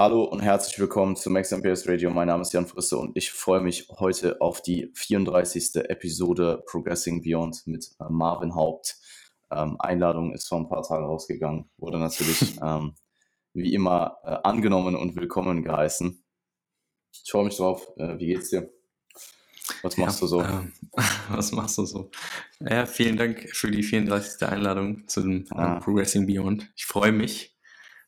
[0.00, 2.08] Hallo und herzlich willkommen zu Max MPS Radio.
[2.08, 5.76] Mein Name ist Jan Frisse und ich freue mich heute auf die 34.
[5.90, 8.96] Episode Progressing Beyond mit äh, Marvin Haupt.
[9.50, 12.94] Ähm, Einladung ist vor ein paar Tagen rausgegangen, wurde natürlich ähm,
[13.52, 16.24] wie immer äh, angenommen und willkommen geheißen.
[17.22, 17.86] Ich freue mich drauf.
[17.98, 18.70] Äh, wie geht's dir?
[19.82, 20.42] Was machst ja, du so?
[20.42, 20.72] Ähm,
[21.28, 22.10] was machst du so?
[22.60, 24.48] Ja, vielen Dank für die 34.
[24.48, 25.78] Einladung zum ah.
[25.78, 26.72] Progressing Beyond.
[26.74, 27.59] Ich freue mich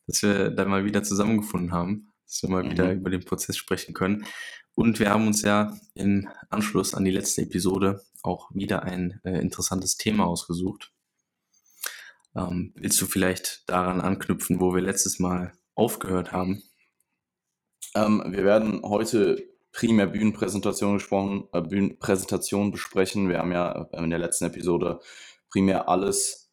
[0.07, 2.71] dass wir da mal wieder zusammengefunden haben, dass wir mal mhm.
[2.71, 4.27] wieder über den Prozess sprechen können.
[4.75, 9.39] Und wir haben uns ja im Anschluss an die letzte Episode auch wieder ein äh,
[9.39, 10.93] interessantes Thema ausgesucht.
[12.35, 16.63] Ähm, willst du vielleicht daran anknüpfen, wo wir letztes Mal aufgehört haben?
[17.95, 23.29] Ähm, wir werden heute primär Bühnenpräsentation gesprochen, äh, Bühnenpräsentation besprechen.
[23.29, 25.01] Wir haben ja in der letzten Episode
[25.51, 26.51] primär alles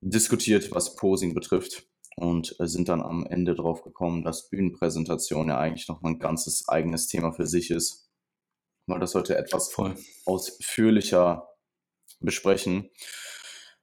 [0.00, 1.88] diskutiert, was Posing betrifft
[2.18, 6.18] und äh, sind dann am Ende drauf gekommen, dass Bühnenpräsentation ja eigentlich noch mal ein
[6.18, 8.10] ganzes eigenes Thema für sich ist,
[8.86, 9.96] weil das heute etwas Voll.
[10.26, 11.48] ausführlicher
[12.20, 12.90] besprechen.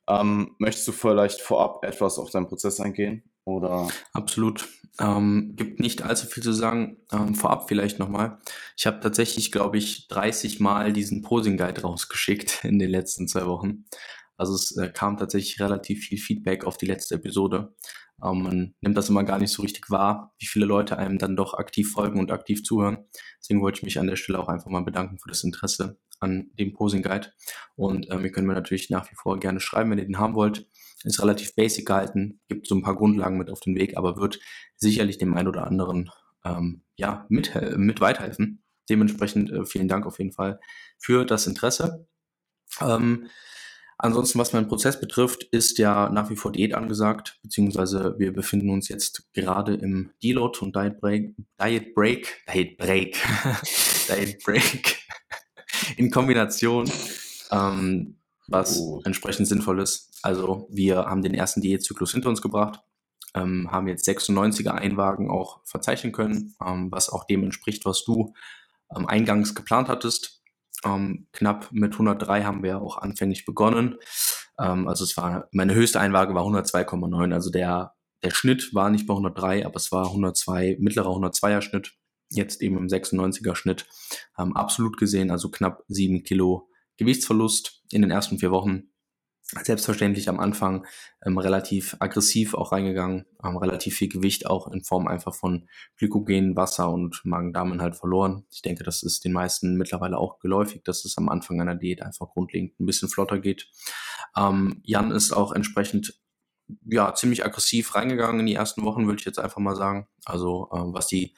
[0.08, 3.24] Ähm, möchtest du vielleicht vorab etwas auf deinen Prozess eingehen?
[3.46, 3.88] Oder?
[4.14, 4.68] Absolut.
[5.00, 6.98] Ähm, gibt nicht allzu viel zu sagen.
[7.12, 8.40] Ähm, vorab vielleicht nochmal.
[8.78, 13.46] Ich habe tatsächlich, glaube ich, 30 Mal diesen Posing Guide rausgeschickt in den letzten zwei
[13.46, 13.86] Wochen.
[14.38, 17.74] Also es äh, kam tatsächlich relativ viel Feedback auf die letzte Episode.
[18.24, 21.36] Ähm, man nimmt das immer gar nicht so richtig wahr, wie viele Leute einem dann
[21.36, 23.06] doch aktiv folgen und aktiv zuhören.
[23.40, 26.50] Deswegen wollte ich mich an der Stelle auch einfach mal bedanken für das Interesse an
[26.58, 27.32] dem Posing Guide.
[27.76, 30.36] Und ähm, ihr könnt mir natürlich nach wie vor gerne schreiben, wenn ihr den haben
[30.36, 30.68] wollt.
[31.04, 34.40] Ist relativ basic gehalten, gibt so ein paar Grundlagen mit auf den Weg, aber wird
[34.76, 36.10] sicherlich dem einen oder anderen
[36.44, 38.64] ähm, ja, mit, mit weiterhelfen.
[38.90, 40.60] Dementsprechend äh, vielen Dank auf jeden Fall
[40.98, 42.08] für das Interesse.
[42.82, 43.28] Ähm,
[43.98, 48.70] Ansonsten, was meinen Prozess betrifft, ist ja nach wie vor Diät angesagt, beziehungsweise wir befinden
[48.70, 53.18] uns jetzt gerade im Deload und Diet Break, Diet Break, Diet Break,
[54.10, 54.98] Diet Break
[55.98, 56.92] in Kombination,
[57.52, 58.18] ähm,
[58.48, 59.02] was oh.
[59.06, 60.20] entsprechend sinnvoll ist.
[60.22, 62.82] Also wir haben den ersten Diätzyklus hinter uns gebracht,
[63.34, 68.34] ähm, haben jetzt 96er Einwagen auch verzeichnen können, ähm, was auch dem entspricht, was du
[68.96, 70.42] ähm, eingangs geplant hattest.
[70.86, 73.96] Ähm, knapp mit 103 haben wir auch anfänglich begonnen.
[74.60, 77.34] Ähm, also es war, meine höchste Einwaage war 102,9.
[77.34, 81.94] Also der, der Schnitt war nicht bei 103, aber es war 102, mittlerer 102er Schnitt.
[82.30, 83.88] Jetzt eben im 96er Schnitt.
[84.38, 88.90] Ähm, absolut gesehen, also knapp sieben Kilo Gewichtsverlust in den ersten vier Wochen
[89.64, 90.86] selbstverständlich am Anfang
[91.24, 95.68] ähm, relativ aggressiv auch reingegangen, haben relativ viel Gewicht auch in Form einfach von
[95.98, 98.46] Glykogen, Wasser und Magen-Darm halt verloren.
[98.52, 102.02] Ich denke, das ist den meisten mittlerweile auch geläufig, dass es am Anfang einer Diät
[102.02, 103.70] einfach grundlegend ein bisschen flotter geht.
[104.36, 106.20] Ähm, Jan ist auch entsprechend
[106.86, 110.08] ja ziemlich aggressiv reingegangen in die ersten Wochen, würde ich jetzt einfach mal sagen.
[110.26, 111.36] Also äh, was die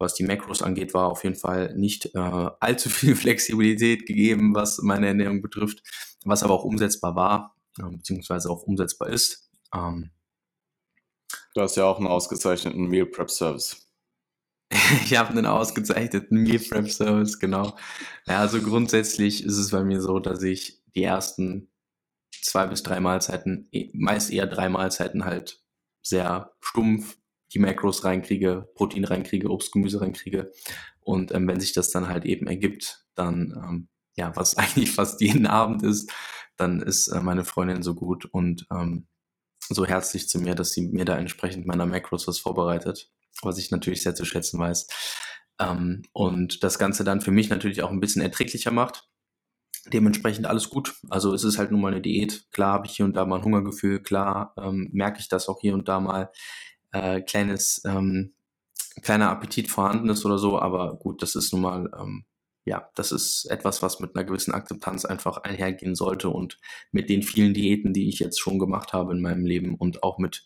[0.00, 2.18] was die Macros angeht, war auf jeden Fall nicht äh,
[2.60, 5.82] allzu viel Flexibilität gegeben, was meine Ernährung betrifft,
[6.24, 9.50] was aber auch umsetzbar war, äh, beziehungsweise auch umsetzbar ist.
[9.74, 10.10] Ähm,
[11.54, 13.88] du hast ja auch einen ausgezeichneten Meal Prep Service.
[15.04, 17.76] ich habe einen ausgezeichneten Meal Prep Service, genau.
[18.26, 21.70] Ja, also grundsätzlich ist es bei mir so, dass ich die ersten
[22.42, 25.62] zwei bis drei Mahlzeiten, eh, meist eher drei Mahlzeiten halt
[26.02, 27.16] sehr stumpf
[27.52, 30.52] die Macros reinkriege, Protein reinkriege, Obst, Gemüse reinkriege.
[31.00, 35.20] Und ähm, wenn sich das dann halt eben ergibt, dann, ähm, ja, was eigentlich fast
[35.20, 36.12] jeden Abend ist,
[36.56, 39.06] dann ist äh, meine Freundin so gut und ähm,
[39.70, 43.10] so herzlich zu mir, dass sie mir da entsprechend meiner Macros was vorbereitet,
[43.42, 44.88] was ich natürlich sehr zu schätzen weiß.
[45.60, 49.08] Ähm, und das Ganze dann für mich natürlich auch ein bisschen erträglicher macht.
[49.92, 50.96] Dementsprechend alles gut.
[51.10, 52.46] Also es ist halt nun mal eine Diät.
[52.50, 54.02] Klar habe ich hier und da mal ein Hungergefühl.
[54.02, 56.30] Klar ähm, merke ich das auch hier und da mal
[56.92, 58.34] äh, kleines, ähm,
[59.02, 62.24] kleiner Appetit vorhanden ist oder so, aber gut, das ist nun mal, ähm,
[62.68, 66.58] ja, das ist etwas, was mit einer gewissen Akzeptanz einfach einhergehen sollte und
[66.92, 70.18] mit den vielen Diäten, die ich jetzt schon gemacht habe in meinem Leben und auch
[70.18, 70.44] mit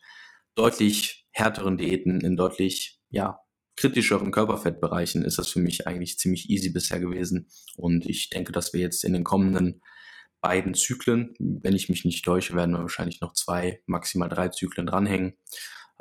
[0.55, 3.41] deutlich härteren Diäten in deutlich, ja,
[3.77, 7.49] kritischeren Körperfettbereichen ist das für mich eigentlich ziemlich easy bisher gewesen.
[7.77, 9.83] Und ich denke, dass wir jetzt in den kommenden
[10.41, 14.87] beiden Zyklen, wenn ich mich nicht täusche, werden wir wahrscheinlich noch zwei, maximal drei Zyklen
[14.87, 15.39] dranhängen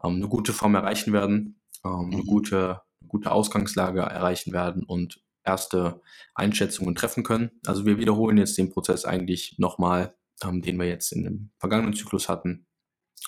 [0.03, 2.27] ähm, eine gute Form erreichen werden, ähm, eine mhm.
[2.27, 6.01] gute, gute Ausgangslage erreichen werden und erste
[6.35, 7.51] Einschätzungen treffen können.
[7.65, 11.93] Also wir wiederholen jetzt den Prozess eigentlich nochmal, ähm, den wir jetzt in dem vergangenen
[11.93, 12.67] Zyklus hatten.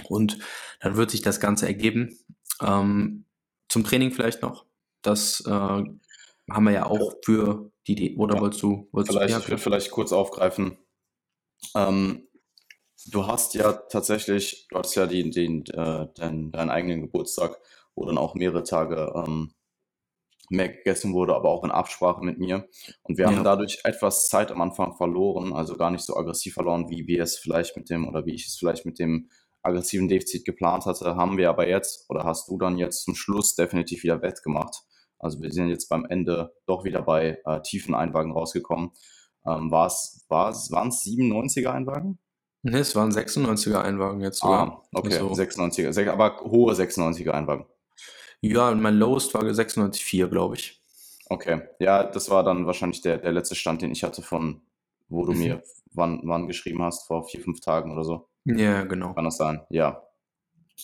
[0.05, 0.39] Und
[0.79, 2.17] dann wird sich das Ganze ergeben.
[2.61, 3.25] Ähm,
[3.69, 4.65] zum Training vielleicht noch.
[5.01, 8.17] Das äh, haben wir ja auch für die, Idee.
[8.17, 8.41] oder ja.
[8.41, 10.77] wolltest du, wolltest vielleicht, du vielleicht kurz aufgreifen.
[11.75, 12.27] Ähm,
[13.07, 17.59] Du hast ja tatsächlich, du hattest ja den, den, äh, deinen, deinen eigenen Geburtstag
[17.95, 19.53] wo dann auch mehrere Tage ähm,
[20.53, 22.67] mehr gegessen wurde, aber auch in Absprache mit mir.
[23.03, 23.43] Und wir haben ja.
[23.43, 27.37] dadurch etwas Zeit am Anfang verloren, also gar nicht so aggressiv verloren, wie wir es
[27.37, 29.29] vielleicht mit dem oder wie ich es vielleicht mit dem
[29.61, 33.55] aggressiven Defizit geplant hatte, haben wir aber jetzt oder hast du dann jetzt zum Schluss
[33.55, 34.83] definitiv wieder wettgemacht.
[35.19, 38.91] Also wir sind jetzt beim Ende doch wieder bei äh, tiefen Einwagen rausgekommen.
[39.45, 42.19] Ähm, war es, war es, waren es 97er Einwagen?
[42.61, 44.83] Ne, es waren 96er Einwagen jetzt sogar.
[44.93, 47.65] Ah, okay, also, 96er, aber hohe 96er Einwagen.
[48.45, 50.81] Ja, und mein Lowest war 96,4, glaube ich.
[51.29, 54.61] Okay, ja, das war dann wahrscheinlich der, der letzte Stand, den ich hatte von,
[55.07, 55.39] wo du mhm.
[55.39, 55.63] mir
[55.93, 58.27] wann, wann geschrieben hast, vor vier, fünf Tagen oder so.
[58.43, 59.13] Ja, genau.
[59.13, 60.03] Kann das sein, ja.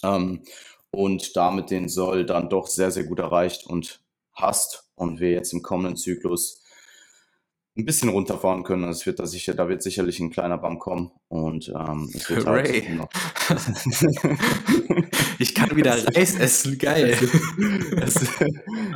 [0.04, 0.44] Ähm,
[0.92, 4.02] und damit den Soll dann doch sehr, sehr gut erreicht und
[4.34, 6.64] hast und wir jetzt im kommenden Zyklus
[7.80, 8.90] ein bisschen runterfahren können.
[8.90, 12.46] Es wird da sicher, da wird sicherlich ein kleiner Bump kommen und ähm, es wird
[12.46, 12.70] halt
[15.40, 17.18] ich kann wieder Reis essen, geil.
[18.02, 18.22] es,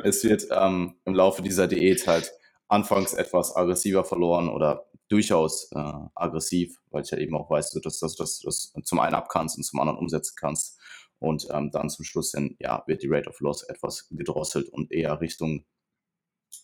[0.04, 2.32] es wird ähm, im Laufe dieser Diät halt
[2.68, 8.00] anfangs etwas aggressiver verloren oder durchaus äh, aggressiv, weil ich ja eben auch weiß, dass
[8.00, 10.80] du das, das, das zum einen abkannst und zum anderen umsetzen kannst.
[11.20, 14.92] Und ähm, dann zum Schluss hin, ja, wird die Rate of Loss etwas gedrosselt und
[14.92, 15.64] eher Richtung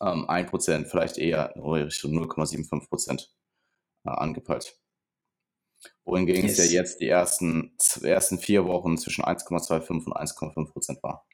[0.01, 3.27] ähm, 1%, vielleicht eher Richtung 0,75%
[4.05, 4.77] äh, angepeilt.
[6.05, 6.59] Wohingegen yes.
[6.59, 11.25] es ja jetzt die ersten, ersten vier Wochen zwischen 1,25 und 1,5% war.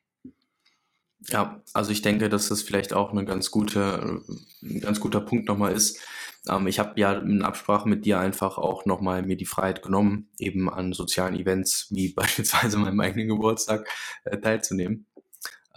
[1.30, 4.22] Ja, also ich denke, dass das vielleicht auch eine ganz gute,
[4.62, 6.00] ein ganz guter Punkt nochmal ist.
[6.48, 10.30] Ähm, ich habe ja in Absprache mit dir einfach auch nochmal mir die Freiheit genommen,
[10.38, 13.88] eben an sozialen Events wie beispielsweise meinem eigenen Geburtstag
[14.26, 15.08] äh, teilzunehmen.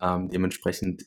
[0.01, 1.07] Ähm, dementsprechend,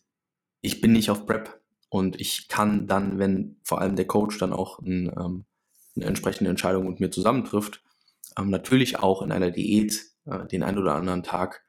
[0.62, 1.61] ich bin nicht auf Prep
[1.92, 5.46] und ich kann dann, wenn vor allem der Coach dann auch ein, ähm,
[5.98, 7.84] eine entsprechende Entscheidung mit mir zusammentrifft,
[8.38, 11.66] ähm, natürlich auch in einer Diät äh, den einen oder anderen Tag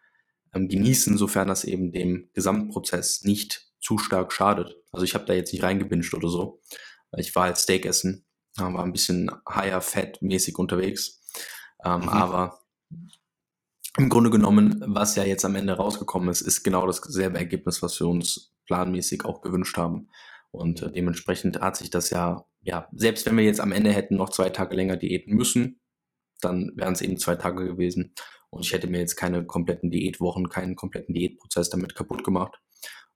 [0.54, 4.76] ähm, genießen, sofern das eben dem Gesamtprozess nicht zu stark schadet.
[4.92, 6.60] Also ich habe da jetzt nicht reingebinscht oder so.
[7.16, 8.24] Ich war halt Steak essen,
[8.58, 11.20] äh, war ein bisschen higher fat mäßig unterwegs.
[11.84, 12.08] Ähm, mhm.
[12.10, 12.60] Aber
[13.98, 17.98] im Grunde genommen, was ja jetzt am Ende rausgekommen ist, ist genau dasselbe Ergebnis, was
[17.98, 20.08] wir uns planmäßig auch gewünscht haben.
[20.50, 24.16] Und äh, dementsprechend hat sich das ja, ja, selbst wenn wir jetzt am Ende hätten
[24.16, 25.80] noch zwei Tage länger diäten müssen,
[26.40, 28.14] dann wären es eben zwei Tage gewesen.
[28.50, 32.60] Und ich hätte mir jetzt keine kompletten Diätwochen, keinen kompletten Diätprozess damit kaputt gemacht.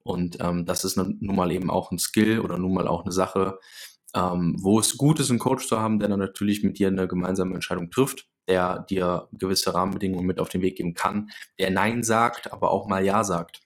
[0.02, 3.12] Und ähm, das ist nun mal eben auch ein Skill oder nun mal auch eine
[3.12, 3.58] Sache,
[4.14, 7.08] ähm, wo es gut ist, einen Coach zu haben, der dann natürlich mit dir eine
[7.08, 11.28] gemeinsame Entscheidung trifft, der dir gewisse Rahmenbedingungen mit auf den Weg geben kann,
[11.58, 13.65] der Nein sagt, aber auch mal Ja sagt.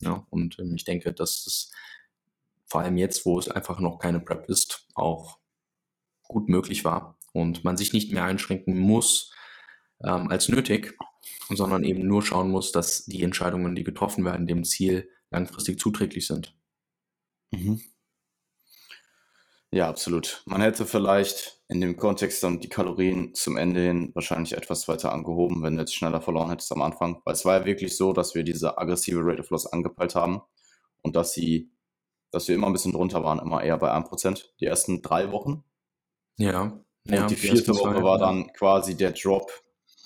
[0.00, 1.72] Ja, und ähm, ich denke, dass es
[2.66, 5.38] vor allem jetzt, wo es einfach noch keine Prep ist, auch
[6.22, 9.32] gut möglich war und man sich nicht mehr einschränken muss
[10.02, 10.96] ähm, als nötig,
[11.48, 16.26] sondern eben nur schauen muss, dass die Entscheidungen, die getroffen werden, dem Ziel langfristig zuträglich
[16.26, 16.56] sind.
[17.50, 17.80] Mhm.
[19.72, 20.42] Ja, absolut.
[20.46, 25.12] Man hätte vielleicht in dem Kontext dann die Kalorien zum Ende hin wahrscheinlich etwas weiter
[25.12, 27.22] angehoben, wenn du jetzt schneller verloren hättest am Anfang.
[27.24, 30.42] Weil es war ja wirklich so, dass wir diese aggressive Rate of Loss angepeilt haben
[31.02, 31.70] und dass sie,
[32.32, 35.62] dass wir immer ein bisschen drunter waren, immer eher bei 1%, die ersten drei Wochen.
[36.36, 36.62] Ja.
[36.62, 39.50] Und ja, die vierte Woche zwei, war dann quasi der Drop,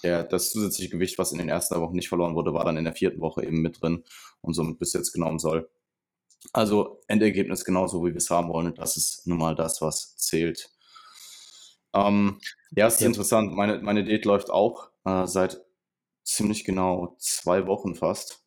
[0.03, 2.85] der, das zusätzliche Gewicht, was in den ersten Wochen nicht verloren wurde, war dann in
[2.85, 4.05] der vierten Woche eben mit drin
[4.43, 5.71] und somit bis jetzt genommen soll.
[6.53, 8.67] Also Endergebnis genauso, wie wir es haben wollen.
[8.67, 10.71] Und das ist nun mal das, was zählt.
[11.95, 12.41] Ähm,
[12.73, 13.07] ja, es ist ja.
[13.07, 13.53] interessant.
[13.55, 15.61] Meine, meine Date läuft auch äh, seit
[16.25, 18.43] ziemlich genau zwei Wochen fast.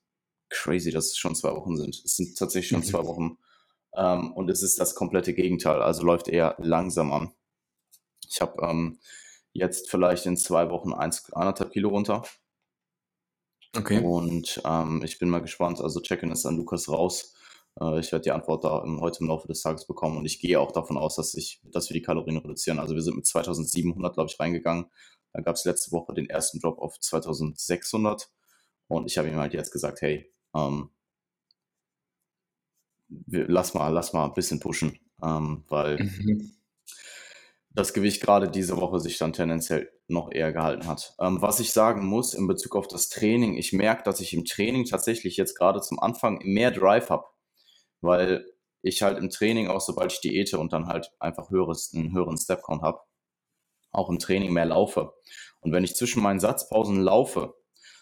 [0.50, 2.02] Crazy, dass es schon zwei Wochen sind.
[2.06, 2.84] Es sind tatsächlich schon mhm.
[2.84, 3.38] zwei Wochen.
[3.96, 5.82] Ähm, und es ist das komplette Gegenteil.
[5.82, 7.32] Also läuft eher langsam an.
[8.30, 9.00] Ich habe ähm,
[9.54, 12.24] jetzt vielleicht in zwei Wochen eins, anderthalb Kilo runter.
[13.76, 14.02] Okay.
[14.02, 15.82] Und ähm, ich bin mal gespannt.
[15.82, 17.36] Also checken ist an Lukas raus.
[17.80, 20.60] Äh, ich werde die Antwort da heute im Laufe des Tages bekommen und ich gehe
[20.60, 22.80] auch davon aus, dass, ich, dass wir die Kalorien reduzieren.
[22.80, 24.88] Also wir sind mit 2700, glaube ich, reingegangen.
[25.34, 28.30] Dann gab es letzte Woche den ersten Drop auf 2600
[28.88, 30.90] und ich habe ihm halt jetzt gesagt, hey, ähm,
[33.28, 36.54] lass mal, lass mal ein bisschen pushen, ähm, weil mhm.
[37.72, 41.16] das Gewicht gerade diese Woche sich dann tendenziell noch eher gehalten hat.
[41.20, 44.46] Ähm, was ich sagen muss in Bezug auf das Training, ich merke, dass ich im
[44.46, 47.26] Training tatsächlich jetzt gerade zum Anfang mehr Drive habe
[48.08, 48.46] weil
[48.82, 52.38] ich halt im Training auch, sobald ich diete und dann halt einfach höheres, einen höheren
[52.38, 53.00] Step-Count habe,
[53.92, 55.14] auch im Training mehr laufe.
[55.60, 57.54] Und wenn ich zwischen meinen Satzpausen laufe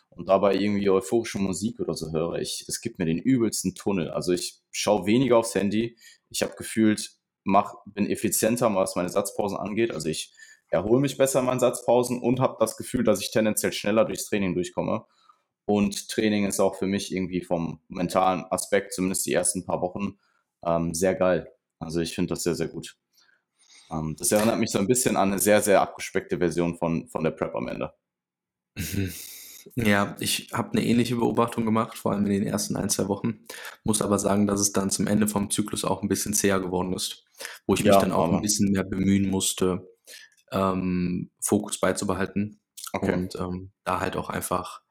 [0.09, 4.11] und dabei irgendwie euphorische Musik oder so höre, ich, es gibt mir den übelsten Tunnel.
[4.11, 5.97] Also ich schaue weniger aufs Handy.
[6.29, 7.11] Ich habe gefühlt,
[7.43, 9.91] mach, bin effizienter, was meine Satzpausen angeht.
[9.91, 10.33] Also ich
[10.69, 14.25] erhole mich besser in meinen Satzpausen und habe das Gefühl, dass ich tendenziell schneller durchs
[14.25, 15.05] Training durchkomme.
[15.65, 20.19] Und Training ist auch für mich irgendwie vom mentalen Aspekt, zumindest die ersten paar Wochen,
[20.63, 21.51] ähm, sehr geil.
[21.79, 22.97] Also ich finde das sehr, sehr gut.
[23.91, 27.23] Ähm, das erinnert mich so ein bisschen an eine sehr, sehr abgespeckte Version von, von
[27.23, 27.93] der Prep am Ende.
[29.73, 33.39] Ja, ich habe eine ähnliche Beobachtung gemacht, vor allem in den ersten ein, zwei Wochen.
[33.83, 36.93] Muss aber sagen, dass es dann zum Ende vom Zyklus auch ein bisschen zäher geworden
[36.93, 37.25] ist,
[37.65, 39.87] wo ich mich Ja, dann auch ein bisschen mehr bemühen musste,
[40.51, 42.61] ähm, Fokus beizubehalten
[42.93, 43.13] okay.
[43.13, 44.84] und ähm, da halt auch einfach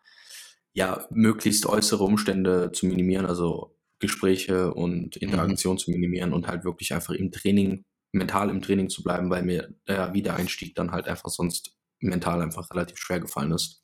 [0.75, 5.23] ja möglichst äußere Umstände zu minimieren, also Gespräche und Mhm.
[5.23, 9.45] Interaktion zu minimieren und halt wirklich einfach im Training, mental im Training zu bleiben, weil
[9.45, 13.83] mir der Wiedereinstieg dann halt einfach sonst mental einfach relativ schwer gefallen ist.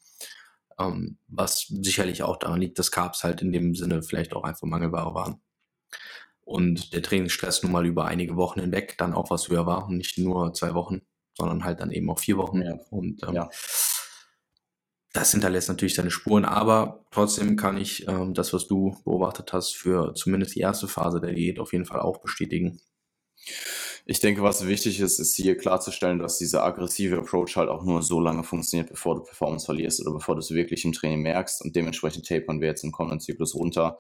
[0.79, 4.67] Ähm, was sicherlich auch daran liegt, dass Carbs halt in dem Sinne vielleicht auch einfach
[4.67, 5.41] Mangelware waren.
[6.43, 9.97] Und der Trainingsstress nun mal über einige Wochen hinweg dann auch was höher war und
[9.97, 11.03] nicht nur zwei Wochen,
[11.37, 12.63] sondern halt dann eben auch vier Wochen.
[12.63, 13.51] Ja, Und ähm, ja.
[15.13, 19.75] Das hinterlässt natürlich seine Spuren, aber trotzdem kann ich ähm, das, was du beobachtet hast,
[19.77, 22.81] für zumindest die erste Phase der Diät auf jeden Fall auch bestätigen.
[24.07, 28.03] Ich denke, was wichtig ist, ist hier klarzustellen, dass dieser aggressive Approach halt auch nur
[28.03, 31.63] so lange funktioniert, bevor du Performance verlierst oder bevor du es wirklich im Training merkst.
[31.63, 33.99] Und dementsprechend tapern wir jetzt im kommenden Zyklus runter,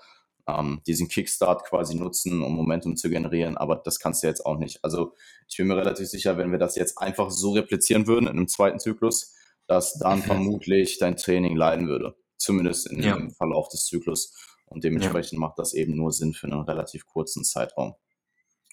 [0.48, 3.56] ähm, diesen Kickstart quasi nutzen, um Momentum zu generieren.
[3.56, 4.82] Aber das kannst du jetzt auch nicht.
[4.84, 5.14] Also
[5.48, 8.48] ich bin mir relativ sicher, wenn wir das jetzt einfach so replizieren würden in einem
[8.48, 9.34] zweiten Zyklus,
[9.70, 10.22] dass dann Mhm.
[10.24, 12.16] vermutlich dein Training leiden würde.
[12.38, 13.16] Zumindest in Ja.
[13.36, 14.34] Verlauf des Zyklus.
[14.66, 14.90] Und Ja.
[14.90, 17.94] dementsprechend macht das eben nur Sinn für einen relativ kurzen Zeitraum.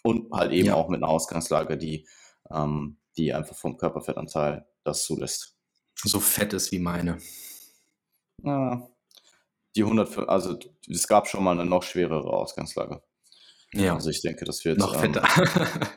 [0.04, 0.74] Und halt eben Ja.
[0.76, 2.08] auch mit einer Ausgangslage, die,
[2.52, 5.56] ähm, die einfach vom Körperfettanteil das zulässt.
[6.04, 7.20] So fett ist wie meine.
[8.44, 8.88] Ja,
[9.76, 10.58] die 100, also
[10.90, 13.04] es gab schon mal eine noch schwerere Ausgangslage.
[13.74, 15.14] Ja, Also ich denke, das wird noch ähm,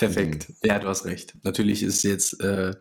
[0.00, 0.52] Perfekt.
[0.62, 1.36] Ja, du hast recht.
[1.42, 2.74] Natürlich ist jetzt äh,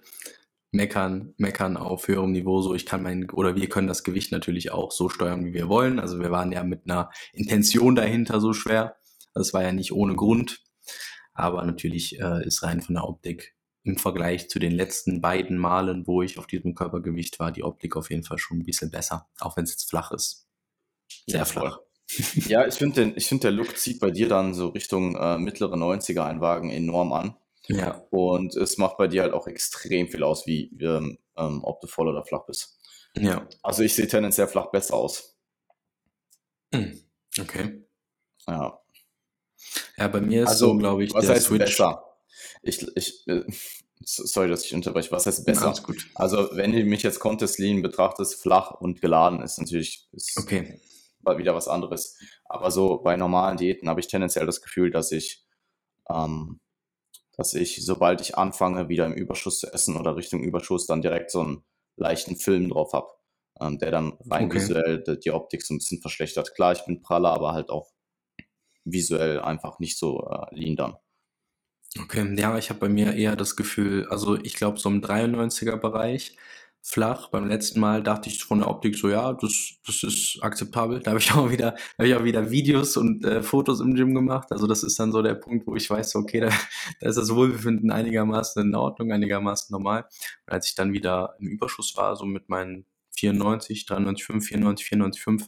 [0.71, 2.73] meckern, meckern auf höherem Niveau so.
[2.73, 5.99] Ich kann mein, oder wir können das Gewicht natürlich auch so steuern, wie wir wollen.
[5.99, 8.95] Also wir waren ja mit einer Intention dahinter so schwer.
[9.33, 10.63] Das war ja nicht ohne Grund.
[11.33, 16.05] Aber natürlich äh, ist rein von der Optik im Vergleich zu den letzten beiden Malen,
[16.05, 19.27] wo ich auf diesem Körpergewicht war, die Optik auf jeden Fall schon ein bisschen besser.
[19.39, 20.47] Auch wenn es jetzt flach ist.
[21.27, 21.88] Sehr Ja, voll.
[22.47, 25.75] Ja, ich finde, ich finde, der Look zieht bei dir dann so Richtung äh, mittlere
[25.75, 27.35] 90er ein Wagen enorm an.
[27.67, 31.81] Ja, Und es macht bei dir halt auch extrem viel aus, wie ähm, ähm, ob
[31.81, 32.79] du voll oder flach bist.
[33.15, 33.47] ja.
[33.61, 35.37] Also ich sehe tendenziell flach besser aus.
[36.73, 36.99] Hm.
[37.39, 37.83] Okay.
[38.47, 38.79] Ja.
[39.97, 41.59] Ja, bei mir ist Also, so, glaube ich, was der heißt Switch.
[41.77, 42.03] besser?
[42.63, 43.43] Ich, ich, äh,
[44.03, 45.11] sorry, dass ich unterbreche.
[45.11, 45.73] Was heißt besser?
[45.83, 46.07] Gut.
[46.15, 50.79] Also, wenn du mich jetzt Contest Lean betrachtest, flach und geladen ist natürlich ist Okay.
[51.21, 52.17] Mal wieder was anderes.
[52.45, 55.45] Aber so bei normalen Diäten habe ich tendenziell das Gefühl, dass ich,
[56.09, 56.59] ähm,
[57.37, 61.31] dass ich, sobald ich anfange, wieder im Überschuss zu essen oder Richtung Überschuss, dann direkt
[61.31, 61.63] so einen
[61.95, 63.07] leichten Film drauf habe,
[63.59, 64.55] ähm, der dann rein Okay.
[64.55, 66.55] visuell die, Optik so ein bisschen verschlechtert.
[66.55, 67.91] Klar, ich bin praller, aber halt auch
[68.85, 70.95] visuell einfach nicht so äh, lean dann.
[71.99, 75.75] Okay, ja, ich habe bei mir eher das Gefühl, also ich glaube so im 93er
[75.77, 76.37] Bereich
[76.81, 77.29] flach.
[77.29, 81.01] Beim letzten Mal dachte ich von der Optik so, ja, das, das ist akzeptabel.
[81.01, 84.13] Da habe ich auch wieder, habe ich auch wieder Videos und äh, Fotos im Gym
[84.13, 84.51] gemacht.
[84.51, 86.49] Also das ist dann so der Punkt, wo ich weiß, okay, da,
[86.99, 90.05] da ist das Wohlbefinden einigermaßen in Ordnung, einigermaßen normal.
[90.47, 95.47] Und als ich dann wieder im Überschuss war, so mit meinen 94, 93,5, 94, 94,5,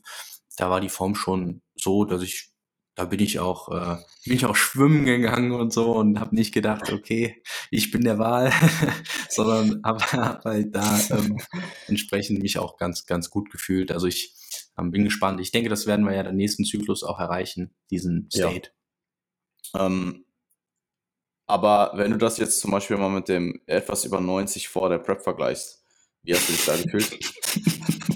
[0.58, 2.51] da war die Form schon so, dass ich
[3.02, 6.54] da bin ich auch, äh, bin ich auch schwimmen gegangen und so und habe nicht
[6.54, 7.42] gedacht, okay,
[7.72, 8.52] ich bin der Wahl,
[9.30, 11.42] sondern habe hab halt da ähm,
[11.88, 13.92] entsprechend mich auch ganz, ganz gut gefühlt.
[13.92, 14.36] Also ich
[14.78, 15.42] ähm, bin gespannt.
[15.42, 18.50] Ich denke, das werden wir ja den nächsten Zyklus auch erreichen, diesen Ja.
[18.50, 18.70] State.
[19.76, 20.26] Ähm,
[21.48, 25.00] aber wenn du das jetzt zum Beispiel mal mit dem etwas über 90 vor der
[25.00, 25.84] Prep vergleichst,
[26.22, 27.20] wie hast du dich da gefühlt?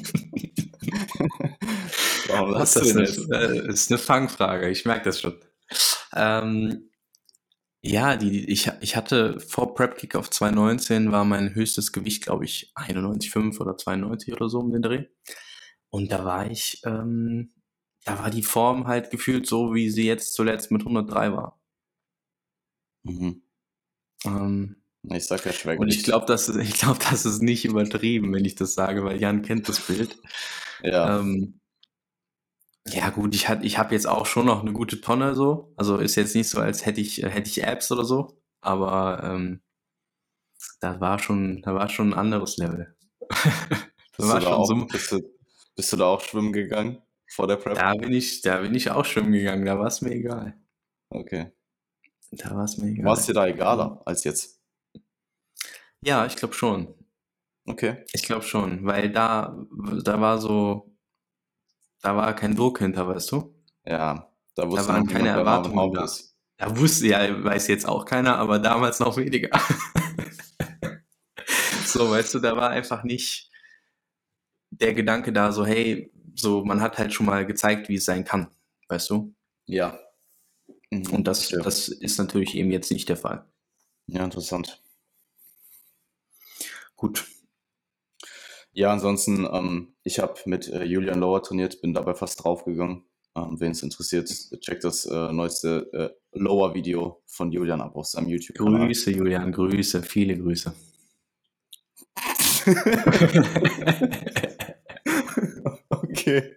[2.27, 3.32] Warum Das lachst du ist, denn eine, jetzt?
[3.32, 5.39] äh, ist eine Fangfrage, ich merke das schon.
[6.13, 6.89] Ähm,
[7.82, 12.46] ja, die, ich, ich hatte vor Prep Kick auf 219 war mein höchstes Gewicht, glaube
[12.46, 15.05] ich, 91,5 oder 92 oder so um den Dreh.
[15.91, 17.53] Und da war ich, ähm,
[18.05, 21.60] da war die Form halt gefühlt so, wie sie jetzt zuletzt mit 103 war.
[23.03, 23.41] Mhm.
[24.25, 24.77] Ähm,
[25.12, 25.91] Ich sag ja und Schwergewicht.
[25.94, 29.20] ich glaube, das, ist- ich glaube, das ist nicht übertrieben, wenn ich das sage, weil
[29.22, 30.17] Jan kennt das Bild.
[30.79, 31.60] Ja, Ähm,
[32.87, 35.73] ja gut, ich hatte, ich habe jetzt auch schon noch eine gute Tonne so.
[35.75, 38.41] Also ist jetzt nicht so, als hätte ich, äh, hätte ich Apps oder so.
[38.61, 39.61] Aber ähm,
[40.79, 42.95] da war schon, da war schon ein anderes Level.
[43.29, 43.37] da
[44.17, 44.85] bist, war du da schon auch, so.
[44.85, 45.21] bist, du,
[45.75, 47.75] bist du da auch schwimmen gegangen vor der Prep?
[47.75, 49.65] Da bin ich, da bin ich auch schwimmen gegangen.
[49.65, 50.55] Da war es mir egal.
[51.09, 51.51] Okay.
[52.31, 53.47] Da war es mir War es egal.
[53.47, 54.61] dir da egaler als jetzt?
[56.01, 56.93] Ja, ich glaube schon.
[57.65, 58.05] Okay.
[58.13, 59.57] Ich glaube schon, weil da,
[60.03, 60.94] da war so,
[62.05, 63.55] da war kein Druck hinter, weißt du?
[63.83, 66.03] Ja, da wusste Da waren keine Erwartungen da.
[66.05, 66.35] ist.
[66.57, 69.50] Da wusste ja, weiß jetzt auch keiner, aber damals noch weniger.
[71.85, 73.50] so, weißt du, da war einfach nicht
[74.69, 78.24] der Gedanke da, so, hey, so, man hat halt schon mal gezeigt, wie es sein
[78.24, 78.47] kann,
[78.88, 79.33] weißt du?
[79.65, 80.00] Ja.
[80.91, 83.45] Mhm, Und das, das ist natürlich eben jetzt nicht der Fall.
[84.07, 84.81] ja, interessant.
[86.95, 87.25] Gut.
[88.77, 93.03] Ja, ansonsten, ähm, ich habe mit äh, Julian Lower trainiert, bin dabei fast draufgegangen.
[93.34, 94.27] Ähm, Wen es interessiert,
[94.60, 98.88] checkt das äh, neueste äh, Lower-Video von Julian ab auf seinem YouTube-Kanal.
[98.88, 100.74] Grüße, Julian, Grüße, viele Grüße.
[105.89, 106.55] okay.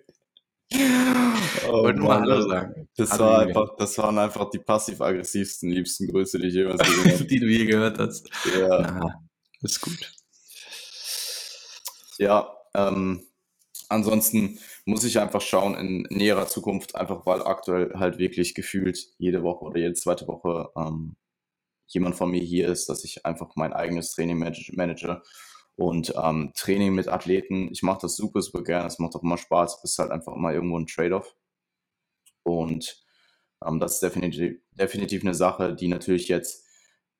[1.70, 2.88] Oh, Wollte nur Hallo das- sagen.
[2.96, 7.12] Das, Hallo, war einfach, das waren einfach die passiv-aggressivsten, liebsten Grüße, die ich jemals gesehen
[7.12, 7.24] habe.
[7.26, 8.28] die du je gehört hast.
[8.58, 8.80] ja.
[8.80, 9.22] Na,
[9.62, 10.12] ist gut.
[12.18, 13.22] Ja, ähm,
[13.88, 19.42] ansonsten muss ich einfach schauen in näherer Zukunft, einfach weil aktuell halt wirklich gefühlt jede
[19.42, 21.16] Woche oder jede zweite Woche ähm,
[21.86, 25.22] jemand von mir hier ist, dass ich einfach mein eigenes Training manage,
[25.78, 27.68] und ähm, Training mit Athleten.
[27.70, 28.88] Ich mache das super, super gerne.
[28.88, 29.78] Es macht auch immer Spaß.
[29.84, 31.36] Es ist halt einfach immer irgendwo ein Trade-off.
[32.42, 33.00] Und
[33.64, 36.67] ähm, das ist definitiv, definitiv eine Sache, die natürlich jetzt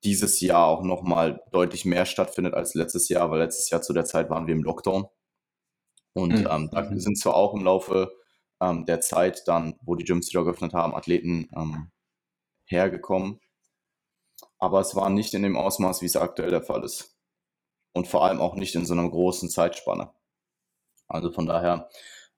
[0.03, 4.05] dieses Jahr auch nochmal deutlich mehr stattfindet als letztes Jahr, weil letztes Jahr zu der
[4.05, 5.07] Zeit waren wir im Lockdown.
[6.13, 6.47] Und Mhm.
[6.49, 6.99] ähm, da Mhm.
[6.99, 8.11] sind zwar auch im Laufe
[8.61, 11.91] ähm, der Zeit dann, wo die Gyms wieder geöffnet haben, Athleten ähm,
[12.65, 13.39] hergekommen.
[14.59, 17.17] Aber es war nicht in dem Ausmaß, wie es aktuell der Fall ist.
[17.93, 20.11] Und vor allem auch nicht in so einer großen Zeitspanne.
[21.07, 21.89] Also von daher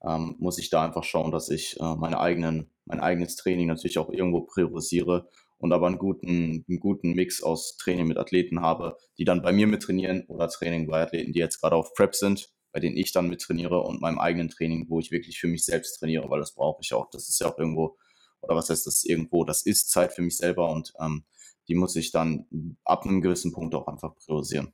[0.04, 4.00] ähm, muss ich da einfach schauen, dass ich äh, meine eigenen, mein eigenes Training natürlich
[4.00, 5.30] auch irgendwo priorisiere
[5.62, 9.54] und aber einen guten, einen guten Mix aus Training mit Athleten habe, die dann bei
[9.54, 12.98] mir mit trainieren oder Training bei Athleten, die jetzt gerade auf Prep sind, bei denen
[12.98, 16.30] ich dann mit trainiere und meinem eigenen Training, wo ich wirklich für mich selbst trainiere,
[16.30, 17.10] weil das brauche ich auch.
[17.12, 17.98] Das ist ja auch irgendwo,
[18.42, 21.26] oder was heißt das irgendwo, das ist Zeit für mich selber und ähm,
[21.68, 22.48] die muss ich dann
[22.84, 24.74] ab einem gewissen Punkt auch einfach priorisieren.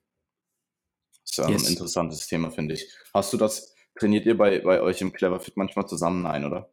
[1.24, 1.66] Das ist ja Yes.
[1.66, 2.90] ein interessantes Thema, finde ich.
[3.14, 6.22] Hast du das, trainiert ihr bei, bei euch im Cleverfit manchmal zusammen?
[6.24, 6.72] Nein, oder?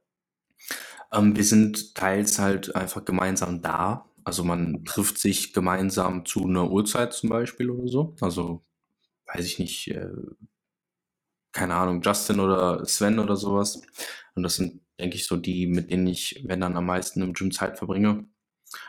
[1.14, 4.10] Ähm, wir sind teils halt einfach gemeinsam da.
[4.24, 8.16] Also man trifft sich gemeinsam zu einer Uhrzeit zum Beispiel oder so.
[8.20, 8.64] Also
[9.26, 10.08] weiß ich nicht, äh,
[11.52, 13.80] keine Ahnung, Justin oder Sven oder sowas.
[14.34, 17.32] Und das sind, denke ich, so die, mit denen ich, wenn dann am meisten im
[17.32, 18.26] Gym Zeit verbringe.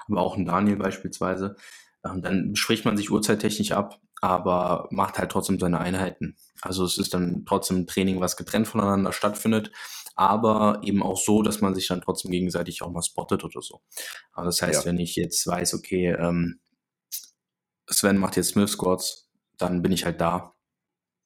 [0.08, 1.56] Aber auch ein Daniel beispielsweise.
[2.04, 6.36] Ähm, dann spricht man sich uhrzeittechnisch ab, aber macht halt trotzdem seine Einheiten.
[6.62, 9.72] Also es ist dann trotzdem ein Training, was getrennt voneinander stattfindet,
[10.16, 13.82] aber eben auch so, dass man sich dann trotzdem gegenseitig auch mal spottet oder so.
[14.34, 14.86] Aber das heißt, Ja.
[14.86, 16.60] wenn ich jetzt weiß, okay, ähm,
[17.90, 20.54] Sven macht jetzt Smith Squats, dann bin ich halt da,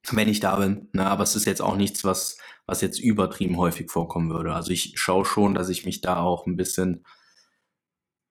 [0.12, 0.90] wenn ich da bin.
[0.94, 1.06] Ne?
[1.08, 4.54] Aber es ist jetzt auch nichts, was, was jetzt übertrieben häufig vorkommen würde.
[4.54, 7.06] Also ich schaue schon, dass ich mich da auch ein bisschen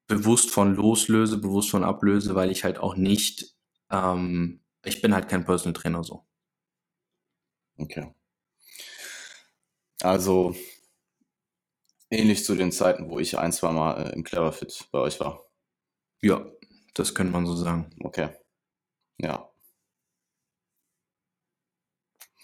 [0.06, 3.54] bewusst von loslöse, bewusst von ablöse, weil ich halt auch nicht,
[3.90, 6.24] ähm, ich bin halt kein Personal Trainer so.
[7.78, 8.12] Okay.
[10.02, 10.54] Also
[12.10, 15.44] ähnlich zu den Zeiten, wo ich ein, zwei Mal äh, im Cleverfit bei euch war.
[16.22, 16.46] Ja,
[16.94, 17.90] das könnte man so sagen.
[18.00, 18.30] Okay.
[19.18, 19.50] Ja.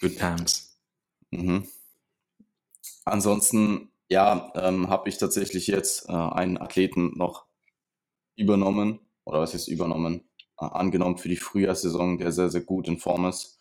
[0.01, 0.79] Good times.
[1.31, 1.69] Mhm.
[3.05, 7.47] Ansonsten, ja, ähm, habe ich tatsächlich jetzt äh, einen Athleten noch
[8.37, 12.99] übernommen, oder was ist übernommen, äh, angenommen für die Frühjahrssaison, der sehr, sehr gut in
[12.99, 13.59] Form ist,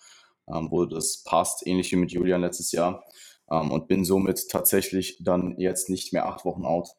[0.47, 3.05] ähm, wo das passt, ähnlich wie mit Julian letztes Jahr.
[3.51, 6.89] Ähm, und bin somit tatsächlich dann jetzt nicht mehr acht Wochen out,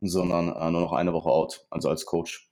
[0.00, 2.50] sondern äh, nur noch eine Woche out, also als Coach.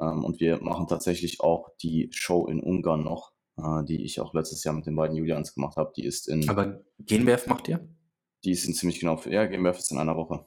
[0.00, 4.34] Ähm, und wir machen tatsächlich auch die Show in Ungarn noch, äh, die ich auch
[4.34, 5.92] letztes Jahr mit den beiden Julians gemacht habe.
[5.96, 7.86] Die ist in Aber GNBF macht ihr?
[8.44, 10.46] die ist in ziemlich genau, ja, GmbF ist in einer Woche.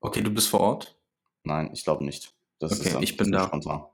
[0.00, 0.98] Okay, du bist vor Ort?
[1.42, 2.34] Nein, ich glaube nicht.
[2.58, 3.46] Das Okay, dann ich bin da.
[3.46, 3.84] Spontan.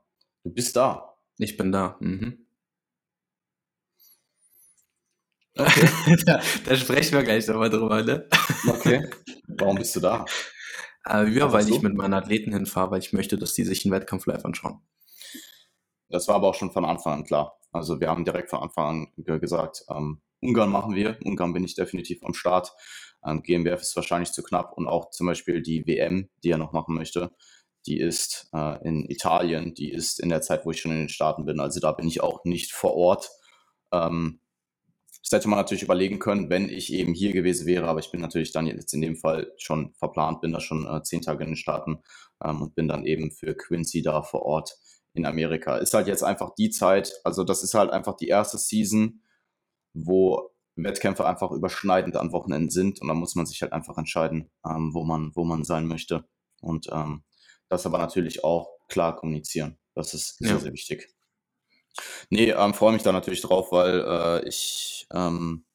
[0.43, 1.15] Du bist da.
[1.37, 1.97] Ich bin da.
[1.99, 2.45] Mhm.
[5.57, 5.87] Okay.
[6.25, 8.27] da, da sprechen wir gleich nochmal drüber, ne?
[8.67, 9.09] Okay.
[9.47, 10.25] Warum bist du da?
[11.07, 11.75] Äh, ja, weil so?
[11.75, 14.79] ich mit meinen Athleten hinfahre, weil ich möchte, dass die sich einen Wettkampf live anschauen.
[16.09, 17.59] Das war aber auch schon von Anfang an klar.
[17.71, 21.17] Also wir haben direkt von Anfang an ge- gesagt, ähm, Ungarn machen wir.
[21.23, 22.71] Ungarn bin ich definitiv am Start.
[23.25, 26.73] Ähm, GmbF ist wahrscheinlich zu knapp und auch zum Beispiel die WM, die er noch
[26.73, 27.31] machen möchte,
[27.85, 31.09] die ist äh, in Italien, die ist in der Zeit, wo ich schon in den
[31.09, 31.59] Staaten bin.
[31.59, 33.29] Also da bin ich auch nicht vor Ort.
[33.91, 34.39] Ähm,
[35.23, 38.19] das hätte man natürlich überlegen können, wenn ich eben hier gewesen wäre, aber ich bin
[38.19, 41.51] natürlich dann jetzt in dem Fall schon verplant, bin da schon äh, zehn Tage in
[41.51, 42.03] den Staaten
[42.43, 44.77] ähm, und bin dann eben für Quincy da vor Ort
[45.13, 45.77] in Amerika.
[45.77, 49.21] Ist halt jetzt einfach die Zeit, also das ist halt einfach die erste Season,
[49.93, 54.49] wo Wettkämpfe einfach überschneidend an Wochenenden sind und da muss man sich halt einfach entscheiden,
[54.65, 56.25] ähm, wo man, wo man sein möchte.
[56.61, 57.23] Und ähm,
[57.69, 59.77] das aber natürlich auch klar kommunizieren.
[59.95, 60.59] Das ist sehr, ja.
[60.59, 61.13] sehr wichtig.
[62.29, 65.65] Nee, ähm, freue mich da natürlich drauf, weil äh, ich, ähm,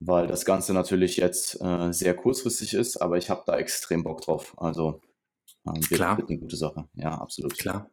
[0.00, 4.20] weil das Ganze natürlich jetzt äh, sehr kurzfristig ist, aber ich habe da extrem Bock
[4.22, 4.54] drauf.
[4.58, 5.00] Also
[5.66, 6.18] ähm, wird, Klar.
[6.18, 6.88] wird eine gute Sache.
[6.94, 7.58] Ja, absolut.
[7.58, 7.90] Klar.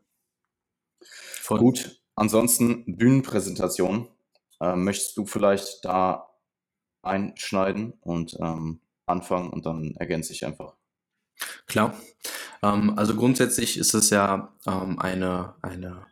[1.02, 1.60] Voll.
[1.60, 4.10] Gut, ansonsten Bühnenpräsentation.
[4.62, 6.30] Ähm, möchtest du vielleicht da
[7.02, 10.76] einschneiden und ähm, anfangen und dann ergänze ich einfach.
[11.68, 12.00] Klar.
[12.66, 16.06] Ähm, also grundsätzlich ist es ja ähm, eine, eine,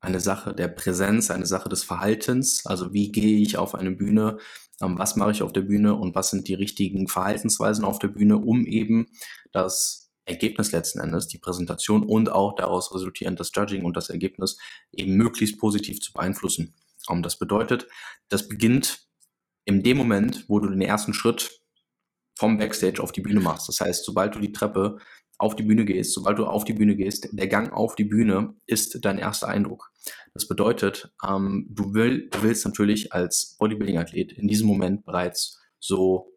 [0.00, 2.66] eine Sache der Präsenz, eine Sache des Verhaltens.
[2.66, 4.38] Also wie gehe ich auf eine Bühne,
[4.80, 8.08] ähm, was mache ich auf der Bühne und was sind die richtigen Verhaltensweisen auf der
[8.08, 9.06] Bühne, um eben
[9.52, 14.56] das Ergebnis letzten Endes, die Präsentation und auch daraus resultierend das Judging und das Ergebnis
[14.90, 16.74] eben möglichst positiv zu beeinflussen.
[17.06, 17.86] Um, das bedeutet,
[18.30, 19.06] das beginnt
[19.66, 21.60] in dem Moment, wo du den ersten Schritt
[22.36, 23.68] vom Backstage auf die Bühne machst.
[23.68, 24.98] Das heißt, sobald du die Treppe
[25.44, 28.54] auf die Bühne gehst, sobald du auf die Bühne gehst, der Gang auf die Bühne
[28.66, 29.92] ist dein erster Eindruck.
[30.32, 36.34] Das bedeutet, ähm, du, will, du willst natürlich als Bodybuilding-Athlet in diesem Moment bereits so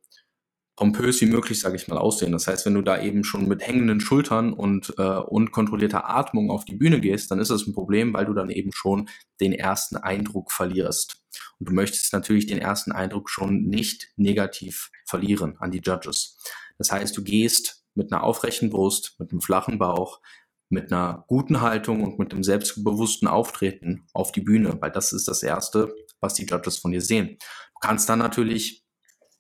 [0.76, 2.32] pompös wie möglich, sage ich mal, aussehen.
[2.32, 6.65] Das heißt, wenn du da eben schon mit hängenden Schultern und äh, unkontrollierter Atmung auf
[6.65, 9.10] die Bühne gehst, dann ist das ein Problem, weil du dann eben schon
[9.41, 11.24] den ersten Eindruck verlierst.
[11.60, 16.38] Und du möchtest natürlich den ersten Eindruck schon nicht negativ verlieren an die Judges.
[16.78, 20.21] Das heißt, du gehst mit einer aufrechten Brust, mit einem flachen Bauch,
[20.69, 25.27] mit einer guten Haltung und mit einem selbstbewussten Auftreten auf die Bühne, weil das ist
[25.27, 27.38] das Erste, was die Judges von dir sehen.
[27.73, 28.86] Du kannst dann natürlich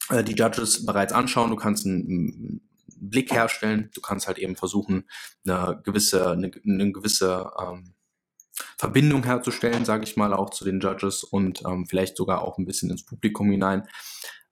[0.09, 2.61] äh, die Judges bereits anschauen, du kannst einen, einen,
[2.99, 5.07] Blick herstellen, du kannst halt eben versuchen,
[5.45, 7.93] eine gewisse, eine, eine gewisse ähm,
[8.75, 12.65] Verbindung herzustellen, sage ich mal, auch zu den Judges und ähm, vielleicht sogar auch ein
[12.65, 13.87] bisschen ins Publikum hinein.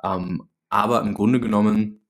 [0.04, 2.05] Ähm, aber im Grunde genommen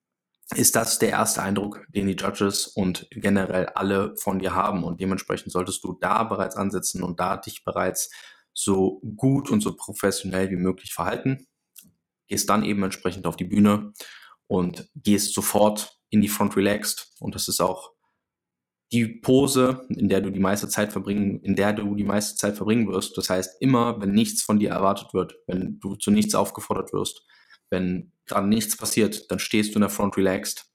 [0.54, 4.84] ist das der erste Eindruck, den die Judges und generell alle von dir haben.
[4.84, 8.12] Und dementsprechend solltest du da bereits ansetzen und da dich bereits
[8.54, 11.48] so gut und so professionell wie möglich verhalten.
[12.28, 13.94] Gehst dann eben entsprechend auf die Bühne
[14.48, 17.12] und gehst sofort in die Front Relaxed.
[17.20, 17.92] Und das ist auch
[18.92, 22.56] die Pose, in der du die meiste Zeit verbringen, in der du die meiste Zeit
[22.56, 23.18] verbringen wirst.
[23.18, 27.26] Das heißt, immer, wenn nichts von dir erwartet wird, wenn du zu nichts aufgefordert wirst,
[27.70, 30.66] wenn gerade nichts passiert, dann stehst du in der Front relaxed.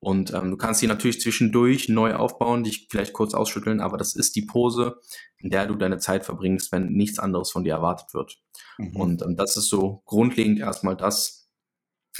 [0.00, 4.14] Und ähm, du kannst sie natürlich zwischendurch neu aufbauen, dich vielleicht kurz ausschütteln, aber das
[4.14, 5.00] ist die Pose,
[5.38, 8.38] in der du deine Zeit verbringst, wenn nichts anderes von dir erwartet wird.
[8.78, 8.96] Mhm.
[8.96, 11.50] Und ähm, das ist so grundlegend erstmal das,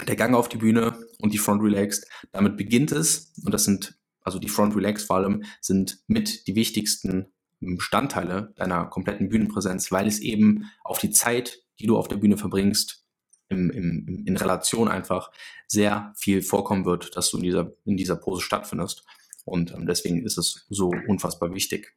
[0.07, 2.07] der Gang auf die Bühne und die Front Relaxed.
[2.33, 6.57] Damit beginnt es, und das sind, also die Front Relaxed vor allem, sind mit die
[6.57, 12.17] wichtigsten Bestandteile deiner kompletten Bühnenpräsenz, weil es eben auf die Zeit, die du auf der
[12.17, 13.05] Bühne verbringst,
[13.49, 15.31] im, im, in Relation einfach
[15.67, 19.05] sehr viel vorkommen wird, dass du in dieser, in dieser Pose stattfindest.
[19.45, 21.95] Und ähm, deswegen ist es so unfassbar wichtig.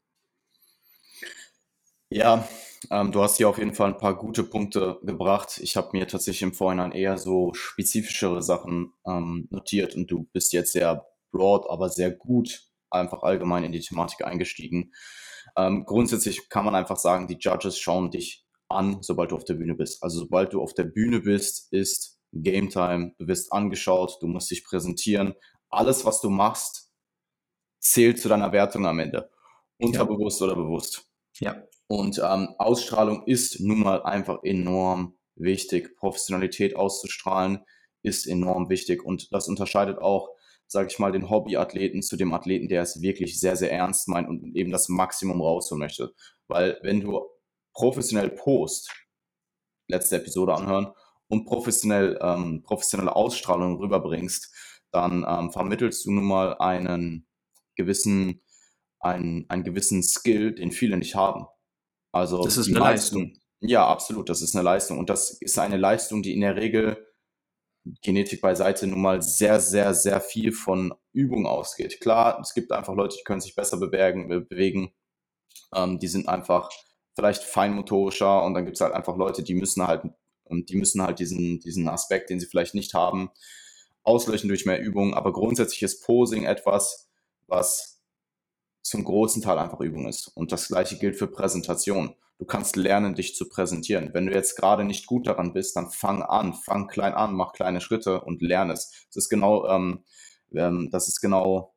[2.09, 2.47] Ja,
[2.89, 5.59] ähm, du hast hier auf jeden Fall ein paar gute Punkte gebracht.
[5.61, 10.51] Ich habe mir tatsächlich im Vorhinein eher so spezifischere Sachen ähm, notiert und du bist
[10.53, 14.91] jetzt sehr broad, aber sehr gut einfach allgemein in die Thematik eingestiegen.
[15.55, 19.55] Ähm, grundsätzlich kann man einfach sagen, die Judges schauen dich an, sobald du auf der
[19.55, 20.03] Bühne bist.
[20.03, 24.49] Also sobald du auf der Bühne bist, ist Game Time, du wirst angeschaut, du musst
[24.51, 25.33] dich präsentieren.
[25.69, 26.91] Alles, was du machst,
[27.79, 29.29] zählt zu deiner Wertung am Ende.
[29.79, 30.47] Unterbewusst ja.
[30.47, 31.07] oder bewusst.
[31.39, 31.63] Ja.
[31.87, 35.95] Und ähm, Ausstrahlung ist nun mal einfach enorm wichtig.
[35.97, 37.65] Professionalität auszustrahlen
[38.03, 39.03] ist enorm wichtig.
[39.03, 40.29] Und das unterscheidet auch,
[40.67, 44.29] sage ich mal, den Hobbyathleten zu dem Athleten, der es wirklich sehr, sehr ernst meint
[44.29, 46.13] und eben das Maximum rausholen möchte.
[46.47, 47.21] Weil wenn du
[47.73, 48.91] professionell Post,
[49.87, 50.93] letzte Episode anhören,
[51.27, 54.53] und professionell, ähm, professionelle Ausstrahlung rüberbringst,
[54.91, 57.25] dann ähm, vermittelst du nun mal einen
[57.75, 58.41] gewissen,
[58.99, 61.45] einen, einen gewissen Skill, den viele nicht haben.
[62.11, 63.21] Also das ist eine Leistung.
[63.21, 63.41] Leistung.
[63.61, 64.99] Ja, absolut, das ist eine Leistung.
[64.99, 67.07] Und das ist eine Leistung, die in der Regel
[68.03, 71.99] Genetik beiseite nun mal sehr, sehr, sehr viel von Übung ausgeht.
[71.99, 74.93] Klar, es gibt einfach Leute, die können sich besser bewegen, bewegen.
[75.73, 76.69] Ähm, die sind einfach
[77.15, 80.03] vielleicht feinmotorischer und dann gibt es halt einfach Leute, die müssen halt,
[80.49, 83.31] die müssen halt diesen, diesen Aspekt, den sie vielleicht nicht haben,
[84.03, 85.13] auslöschen durch mehr Übung.
[85.13, 87.09] Aber grundsätzlich ist Posing etwas,
[87.47, 88.01] was
[88.81, 90.27] zum großen Teil einfach Übung ist.
[90.27, 92.15] Und das gleiche gilt für Präsentation.
[92.39, 94.13] Du kannst lernen, dich zu präsentieren.
[94.13, 97.53] Wenn du jetzt gerade nicht gut daran bist, dann fang an, fang klein an, mach
[97.53, 99.05] kleine Schritte und lerne es.
[99.09, 100.03] Das ist genau, ähm,
[100.51, 101.75] ähm, das ist genau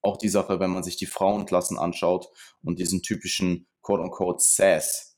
[0.00, 2.28] auch die Sache, wenn man sich die Frauenklassen anschaut
[2.62, 5.16] und diesen typischen quote-unquote Sass,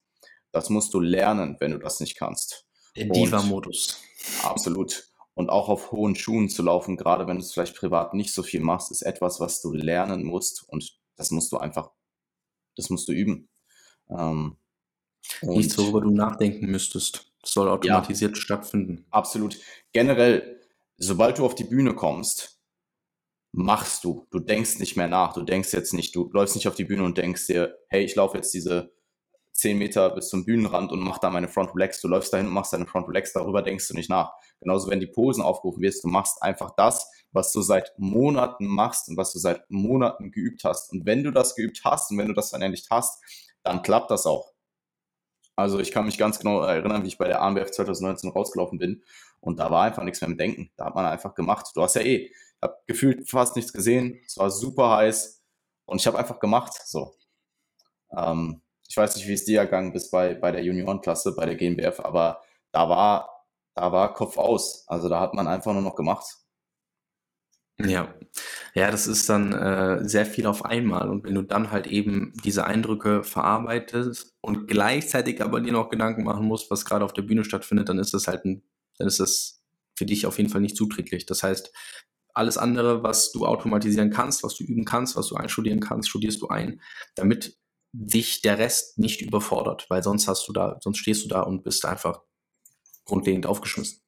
[0.52, 2.66] Das musst du lernen, wenn du das nicht kannst.
[2.96, 4.00] Der Diva-Modus.
[4.44, 5.08] Absolut.
[5.34, 8.42] Und auch auf hohen Schuhen zu laufen, gerade wenn du es vielleicht privat nicht so
[8.42, 10.68] viel machst, ist etwas, was du lernen musst.
[10.68, 11.90] Und das musst du einfach,
[12.76, 13.48] das musst du üben.
[14.08, 14.56] Ähm,
[15.42, 17.32] Nichts, worüber du nachdenken müsstest.
[17.42, 19.06] Das soll automatisiert ja, stattfinden.
[19.10, 19.58] Absolut.
[19.92, 20.60] Generell,
[20.96, 22.59] sobald du auf die Bühne kommst,
[23.52, 24.26] machst du.
[24.30, 25.32] Du denkst nicht mehr nach.
[25.32, 28.14] Du denkst jetzt nicht, du läufst nicht auf die Bühne und denkst dir, hey, ich
[28.14, 28.92] laufe jetzt diese
[29.52, 32.00] 10 Meter bis zum Bühnenrand und mach da meine Front Relax.
[32.00, 34.32] Du läufst dahin und machst deine Front Relax, darüber denkst du nicht nach.
[34.60, 39.08] Genauso, wenn die Posen aufgerufen wirst, du machst einfach das, was du seit Monaten machst
[39.08, 40.92] und was du seit Monaten geübt hast.
[40.92, 43.22] Und wenn du das geübt hast und wenn du das dann endlich hast,
[43.62, 44.49] dann klappt das auch.
[45.60, 49.02] Also ich kann mich ganz genau erinnern, wie ich bei der AMBF 2019 rausgelaufen bin
[49.40, 50.70] und da war einfach nichts mehr mit Denken.
[50.76, 51.66] Da hat man einfach gemacht.
[51.74, 54.20] Du hast ja eh, ich habe gefühlt fast nichts gesehen.
[54.26, 55.42] Es war super heiß
[55.86, 56.74] und ich habe einfach gemacht.
[56.84, 57.14] So.
[58.16, 61.54] Ähm, ich weiß nicht, wie es dir ergangen ist bei, bei der Juniorenklasse, bei der
[61.54, 62.42] GmbF, aber
[62.72, 64.84] da war, da war Kopf aus.
[64.88, 66.39] Also da hat man einfach nur noch gemacht.
[67.88, 68.14] Ja,
[68.74, 71.08] ja, das ist dann äh, sehr viel auf einmal.
[71.08, 76.24] Und wenn du dann halt eben diese Eindrücke verarbeitest und gleichzeitig aber dir noch Gedanken
[76.24, 78.62] machen musst, was gerade auf der Bühne stattfindet, dann ist das halt ein,
[78.98, 79.60] dann ist das
[79.96, 81.26] für dich auf jeden Fall nicht zuträglich.
[81.26, 81.72] Das heißt,
[82.32, 86.40] alles andere, was du automatisieren kannst, was du üben kannst, was du einstudieren kannst, studierst
[86.40, 86.80] du ein,
[87.16, 87.58] damit
[87.92, 91.64] dich der Rest nicht überfordert, weil sonst hast du da, sonst stehst du da und
[91.64, 92.20] bist einfach
[93.04, 94.00] grundlegend aufgeschmissen.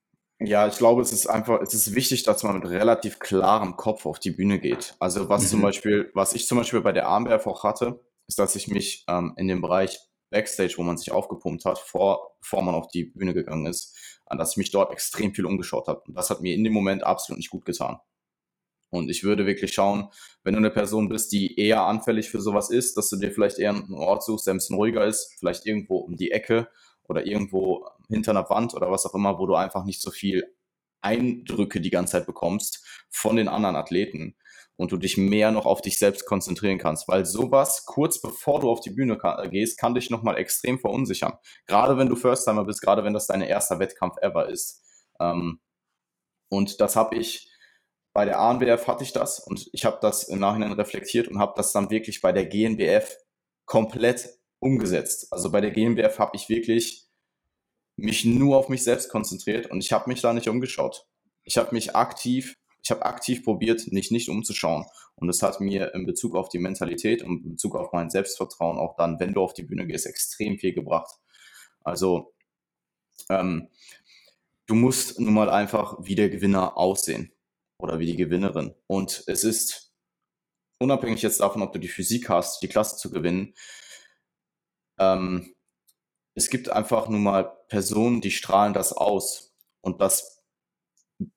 [0.44, 4.06] Ja, ich glaube, es ist einfach, es ist wichtig, dass man mit relativ klarem Kopf
[4.06, 4.94] auf die Bühne geht.
[4.98, 5.46] Also was mhm.
[5.46, 9.04] zum Beispiel, was ich zum Beispiel bei der Armwerf auch hatte, ist, dass ich mich
[9.08, 10.00] ähm, in dem Bereich
[10.30, 13.94] Backstage, wo man sich aufgepumpt hat, vor, bevor man auf die Bühne gegangen ist,
[14.26, 16.02] an dass ich mich dort extrem viel umgeschaut habe.
[16.06, 17.98] Und das hat mir in dem Moment absolut nicht gut getan.
[18.90, 20.08] Und ich würde wirklich schauen,
[20.42, 23.58] wenn du eine Person bist, die eher anfällig für sowas ist, dass du dir vielleicht
[23.58, 26.68] eher einen Ort suchst, der ein bisschen ruhiger ist, vielleicht irgendwo um die Ecke
[27.12, 30.44] oder irgendwo hinter einer Wand oder was auch immer, wo du einfach nicht so viel
[31.02, 34.34] Eindrücke die ganze Zeit bekommst von den anderen Athleten
[34.76, 38.70] und du dich mehr noch auf dich selbst konzentrieren kannst, weil sowas kurz bevor du
[38.70, 39.18] auf die Bühne
[39.50, 41.34] gehst, kann dich nochmal extrem verunsichern.
[41.66, 44.82] Gerade wenn du First-Timer bist, gerade wenn das dein erster Wettkampf ever ist.
[45.20, 45.60] Ähm,
[46.48, 47.52] und das habe ich
[48.14, 51.54] bei der ANBF hatte ich das und ich habe das im Nachhinein reflektiert und habe
[51.56, 53.16] das dann wirklich bei der GNBF
[53.64, 55.28] komplett umgesetzt.
[55.32, 57.01] Also bei der GNBF habe ich wirklich
[57.96, 61.06] mich nur auf mich selbst konzentriert und ich habe mich da nicht umgeschaut.
[61.44, 64.86] Ich habe mich aktiv, ich habe aktiv probiert, mich nicht umzuschauen.
[65.14, 68.78] Und das hat mir in Bezug auf die Mentalität und in Bezug auf mein Selbstvertrauen
[68.78, 71.14] auch dann, wenn du auf die Bühne gehst, extrem viel gebracht.
[71.84, 72.32] Also
[73.28, 73.68] ähm,
[74.66, 77.32] du musst nun mal einfach wie der Gewinner aussehen
[77.78, 78.74] oder wie die Gewinnerin.
[78.86, 79.92] Und es ist
[80.78, 83.54] unabhängig jetzt davon, ob du die Physik hast, die Klasse zu gewinnen,
[84.98, 85.54] ähm,
[86.34, 90.42] es gibt einfach nun mal Personen, die strahlen das aus und das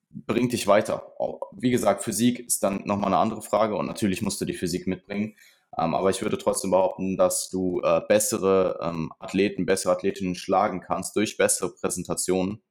[0.09, 1.13] bringt dich weiter.
[1.51, 4.87] Wie gesagt, Physik ist dann nochmal eine andere Frage und natürlich musst du die Physik
[4.87, 5.35] mitbringen.
[5.77, 10.79] Ähm, aber ich würde trotzdem behaupten, dass du äh, bessere ähm, Athleten, bessere Athletinnen schlagen
[10.79, 12.61] kannst durch bessere Präsentationen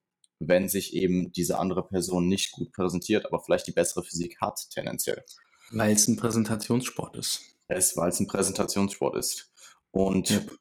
[0.41, 4.69] wenn sich eben diese andere Person nicht gut präsentiert, aber vielleicht die bessere Physik hat,
[4.71, 5.25] tendenziell.
[5.71, 7.41] Weil es ein Präsentationssport ist.
[7.69, 9.53] Es, weil es ein Präsentationssport ist.
[9.91, 10.59] Und yep.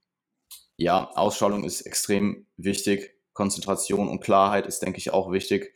[0.77, 3.11] Ja, Ausstrahlung ist extrem wichtig.
[3.33, 5.75] Konzentration und Klarheit ist, denke ich, auch wichtig,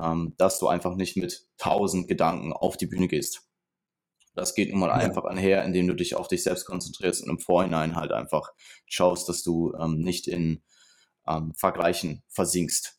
[0.00, 3.48] ähm, dass du einfach nicht mit tausend Gedanken auf die Bühne gehst.
[4.34, 4.94] Das geht nun mal ja.
[4.94, 8.52] einfach einher, indem du dich auf dich selbst konzentrierst und im Vorhinein halt einfach
[8.86, 10.62] schaust, dass du ähm, nicht in
[11.28, 12.98] ähm, Vergleichen versinkst.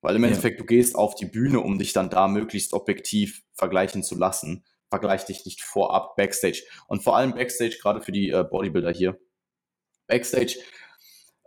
[0.00, 0.64] Weil im Endeffekt, ja.
[0.64, 4.64] du gehst auf die Bühne, um dich dann da möglichst objektiv vergleichen zu lassen.
[4.90, 6.62] Vergleich dich nicht vorab Backstage.
[6.86, 9.18] Und vor allem Backstage, gerade für die äh, Bodybuilder hier.
[10.08, 10.58] Backstage,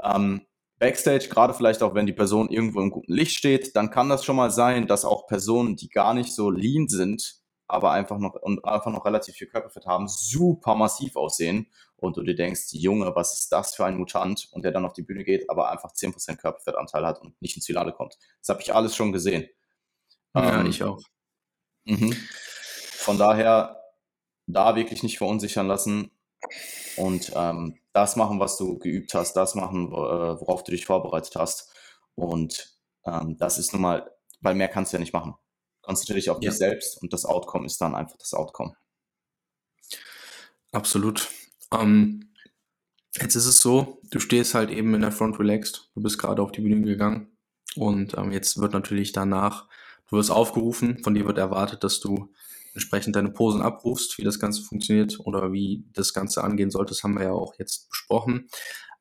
[0.01, 0.45] ähm,
[0.79, 4.25] Backstage, gerade vielleicht auch, wenn die Person irgendwo im guten Licht steht, dann kann das
[4.25, 8.33] schon mal sein, dass auch Personen, die gar nicht so lean sind, aber einfach noch
[8.33, 13.15] und einfach noch relativ viel Körperfett haben, super massiv aussehen und du dir denkst, Junge,
[13.15, 15.93] was ist das für ein Mutant und der dann auf die Bühne geht, aber einfach
[15.93, 18.17] 10% Körperfettanteil hat und nicht ins Finale kommt.
[18.39, 19.47] Das habe ich alles schon gesehen.
[20.33, 21.01] Ja, ähm, ich auch.
[21.85, 22.13] Mhm.
[22.13, 23.81] Von daher
[24.47, 26.11] da wirklich nicht verunsichern lassen
[26.97, 31.35] und ähm, das machen, was du geübt hast, das machen, äh, worauf du dich vorbereitet
[31.35, 31.73] hast.
[32.15, 35.35] Und ähm, das ist nun mal, weil mehr kannst du ja nicht machen
[35.81, 36.49] konzentriere dich auf ja.
[36.49, 38.75] dich selbst und das Outcome ist dann einfach das Outcome.
[40.71, 41.29] Absolut.
[41.73, 42.31] Ähm,
[43.19, 46.41] jetzt ist es so, du stehst halt eben in der Front relaxed, du bist gerade
[46.41, 47.35] auf die Bühne gegangen
[47.75, 49.67] und ähm, jetzt wird natürlich danach,
[50.07, 52.31] du wirst aufgerufen, von dir wird erwartet, dass du
[52.73, 57.03] entsprechend deine Posen abrufst, wie das Ganze funktioniert oder wie das Ganze angehen sollte, das
[57.03, 58.47] haben wir ja auch jetzt besprochen.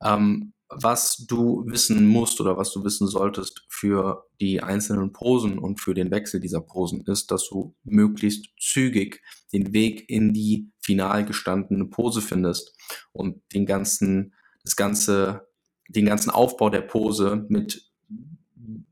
[0.02, 5.80] Ähm, was du wissen musst oder was du wissen solltest für die einzelnen Posen und
[5.80, 9.20] für den Wechsel dieser Posen ist, dass du möglichst zügig
[9.52, 12.72] den Weg in die final gestandene Pose findest
[13.12, 15.48] und den ganzen, das ganze,
[15.88, 17.90] den ganzen Aufbau der Pose mit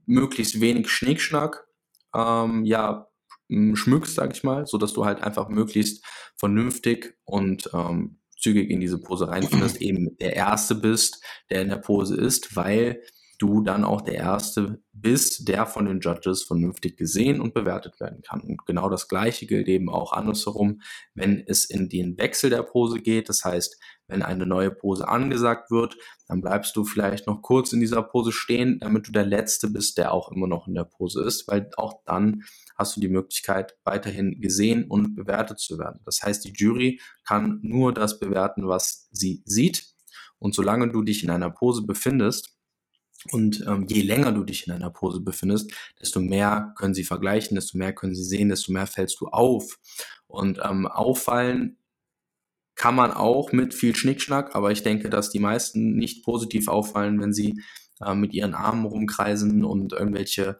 [0.04, 1.64] möglichst wenig Schnickschnack,
[2.12, 3.06] ähm, ja,
[3.48, 6.04] schmückst, sag ich mal, so dass du halt einfach möglichst
[6.36, 11.76] vernünftig und ähm, zügig in diese Pose reinfindest, eben der Erste bist, der in der
[11.76, 13.02] Pose ist, weil
[13.38, 18.20] du dann auch der Erste bist, der von den Judges vernünftig gesehen und bewertet werden
[18.22, 18.40] kann.
[18.40, 20.80] Und genau das Gleiche gilt eben auch andersherum,
[21.14, 23.28] wenn es in den Wechsel der Pose geht.
[23.28, 25.96] Das heißt, wenn eine neue Pose angesagt wird,
[26.26, 29.98] dann bleibst du vielleicht noch kurz in dieser Pose stehen, damit du der Letzte bist,
[29.98, 32.42] der auch immer noch in der Pose ist, weil auch dann
[32.76, 36.00] hast du die Möglichkeit, weiterhin gesehen und bewertet zu werden.
[36.04, 39.86] Das heißt, die Jury kann nur das bewerten, was sie sieht.
[40.38, 42.57] Und solange du dich in einer Pose befindest,
[43.32, 47.54] und ähm, je länger du dich in einer Pose befindest, desto mehr können sie vergleichen,
[47.54, 49.78] desto mehr können sie sehen, desto mehr fällst du auf.
[50.26, 51.78] Und ähm, auffallen
[52.74, 57.20] kann man auch mit viel Schnickschnack, aber ich denke, dass die meisten nicht positiv auffallen,
[57.20, 57.60] wenn sie
[58.00, 60.58] äh, mit ihren Armen rumkreisen und irgendwelche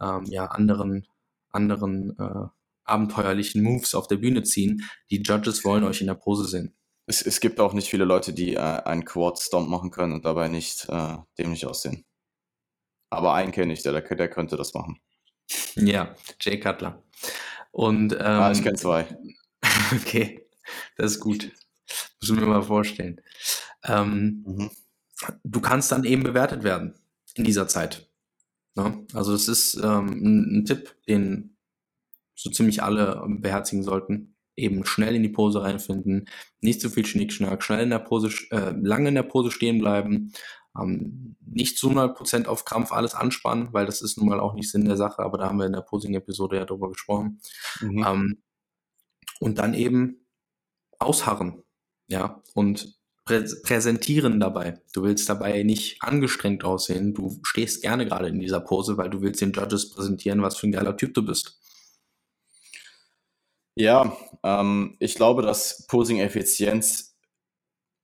[0.00, 1.06] ähm, ja, anderen
[1.52, 2.48] anderen äh,
[2.84, 4.88] abenteuerlichen Moves auf der Bühne ziehen.
[5.10, 6.74] Die Judges wollen euch in der Pose sehen.
[7.06, 10.48] Es, es gibt auch nicht viele Leute, die äh, einen Quad-Stomp machen können und dabei
[10.48, 12.04] nicht äh, dämlich aussehen.
[13.10, 15.00] Aber einen kenne ich, der, der könnte das machen.
[15.74, 17.02] Ja, Jay Cutler.
[17.72, 19.06] Und, ähm, ah, ich kenne zwei.
[19.92, 20.46] okay,
[20.96, 21.50] das ist gut.
[22.20, 23.20] Muss ich mir mal vorstellen.
[23.84, 24.70] Ähm, mhm.
[25.44, 26.94] Du kannst dann eben bewertet werden
[27.34, 28.08] in dieser Zeit.
[28.74, 29.06] Ne?
[29.12, 31.56] Also das ist ähm, ein, ein Tipp, den
[32.34, 34.36] so ziemlich alle beherzigen sollten.
[34.56, 36.28] Eben schnell in die Pose reinfinden,
[36.60, 40.32] nicht zu viel Schnickschnack, schnell in der Pose, äh, lange in der Pose stehen bleiben,
[40.78, 44.70] ähm, nicht zu 100% auf Krampf alles anspannen, weil das ist nun mal auch nicht
[44.70, 47.40] Sinn der Sache, aber da haben wir in der Posing-Episode ja drüber gesprochen.
[47.80, 48.04] Mhm.
[48.06, 48.42] Ähm,
[49.40, 50.26] und dann eben
[50.98, 51.62] ausharren,
[52.08, 54.80] ja, und prä präsentieren dabei.
[54.92, 57.14] Du willst dabei nicht angestrengt aussehen.
[57.14, 60.66] Du stehst gerne gerade in dieser Pose, weil du willst den Judges präsentieren, was für
[60.66, 61.58] ein geiler Typ du bist.
[63.76, 67.16] Ja, ähm, ich glaube, dass Posing-Effizienz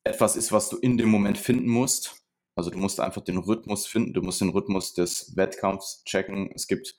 [0.04, 2.25] etwas ist, was du in dem Moment finden musst.
[2.56, 6.50] Also du musst einfach den Rhythmus finden, du musst den Rhythmus des Wettkampfs checken.
[6.54, 6.96] Es gibt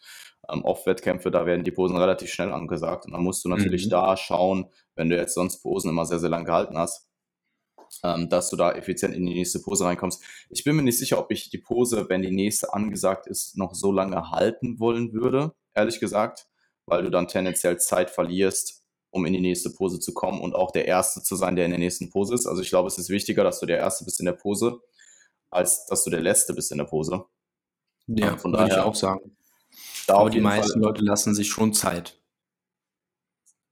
[0.50, 3.06] ähm, oft Wettkämpfe, da werden die Posen relativ schnell angesagt.
[3.06, 3.90] Und dann musst du natürlich mhm.
[3.90, 7.08] da schauen, wenn du jetzt sonst Posen immer sehr, sehr lang gehalten hast,
[8.04, 10.24] ähm, dass du da effizient in die nächste Pose reinkommst.
[10.50, 13.74] Ich bin mir nicht sicher, ob ich die Pose, wenn die nächste angesagt ist, noch
[13.74, 16.48] so lange halten wollen würde, ehrlich gesagt,
[16.86, 20.72] weil du dann tendenziell Zeit verlierst, um in die nächste Pose zu kommen und auch
[20.72, 22.46] der Erste zu sein, der in der nächsten Pose ist.
[22.46, 24.80] Also ich glaube, es ist wichtiger, dass du der Erste bist in der Pose,
[25.58, 27.26] als dass du der Letzte bist in der Pose.
[28.08, 29.38] Ja, ähm, von würde daher, ich auch sagen.
[30.08, 32.18] Aber die meisten Fall, Leute lassen sich schon Zeit.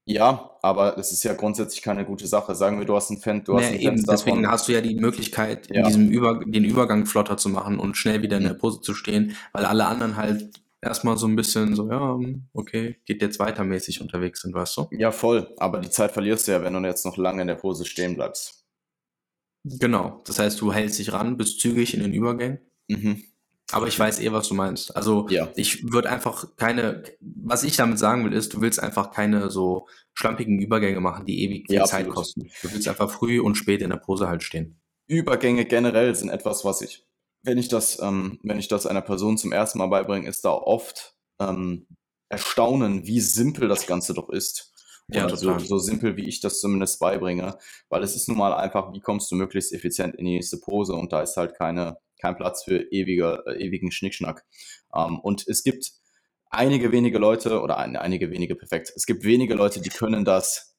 [0.08, 2.54] Ja, aber es ist ja grundsätzlich keine gute Sache.
[2.54, 4.68] Sagen wir, du hast einen Fan, du hast naja, einen eben, Fenster Deswegen von, hast
[4.68, 5.80] du ja die Möglichkeit, ja.
[5.80, 8.94] in diesem Über den Übergang flotter zu machen und schnell wieder in der Pose zu
[8.94, 12.18] stehen, weil alle anderen halt erstmal so ein bisschen so, ja,
[12.52, 14.86] okay, geht jetzt weitermäßig unterwegs sind, weißt du?
[14.92, 15.52] Ja, voll.
[15.58, 18.14] Aber die Zeit verlierst du ja, wenn du jetzt noch lange in der Pose stehen
[18.14, 18.65] bleibst.
[19.66, 20.22] Genau.
[20.26, 22.60] Das heißt, du hältst dich ran, bist zügig in den Übergängen.
[22.88, 23.22] Mhm.
[23.72, 24.94] Aber ich weiß eh, was du meinst.
[24.94, 25.48] Also ja.
[25.56, 29.88] ich würde einfach keine, was ich damit sagen will, ist, du willst einfach keine so
[30.14, 32.48] schlampigen Übergänge machen, die ewig viel ja, Zeit kosten.
[32.62, 34.80] Du willst einfach früh und spät in der Pose halt stehen.
[35.08, 37.04] Übergänge generell sind etwas, was ich,
[37.42, 40.52] wenn ich das, ähm, wenn ich das einer Person zum ersten Mal beibringe, ist da
[40.52, 41.88] oft ähm,
[42.28, 44.72] erstaunen, wie simpel das Ganze doch ist.
[45.08, 48.92] Ja, so, so simpel, wie ich das zumindest beibringe, weil es ist nun mal einfach,
[48.92, 52.36] wie kommst du möglichst effizient in die nächste Pose und da ist halt keine, kein
[52.36, 54.44] Platz für ewige, äh, ewigen Schnickschnack.
[54.94, 55.92] Ähm, und es gibt
[56.50, 60.76] einige wenige Leute, oder ein, einige wenige perfekt, es gibt wenige Leute, die können das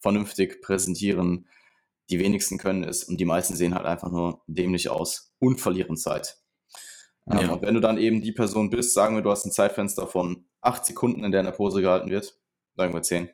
[0.00, 1.48] vernünftig präsentieren.
[2.10, 5.96] Die wenigsten können es und die meisten sehen halt einfach nur dämlich aus und verlieren
[5.96, 6.38] Zeit.
[7.30, 7.52] Ähm, ja.
[7.52, 10.48] Und wenn du dann eben die Person bist, sagen wir, du hast ein Zeitfenster von
[10.60, 12.39] acht Sekunden, in der eine Pose gehalten wird,
[12.80, 13.30] sagen wir zehn,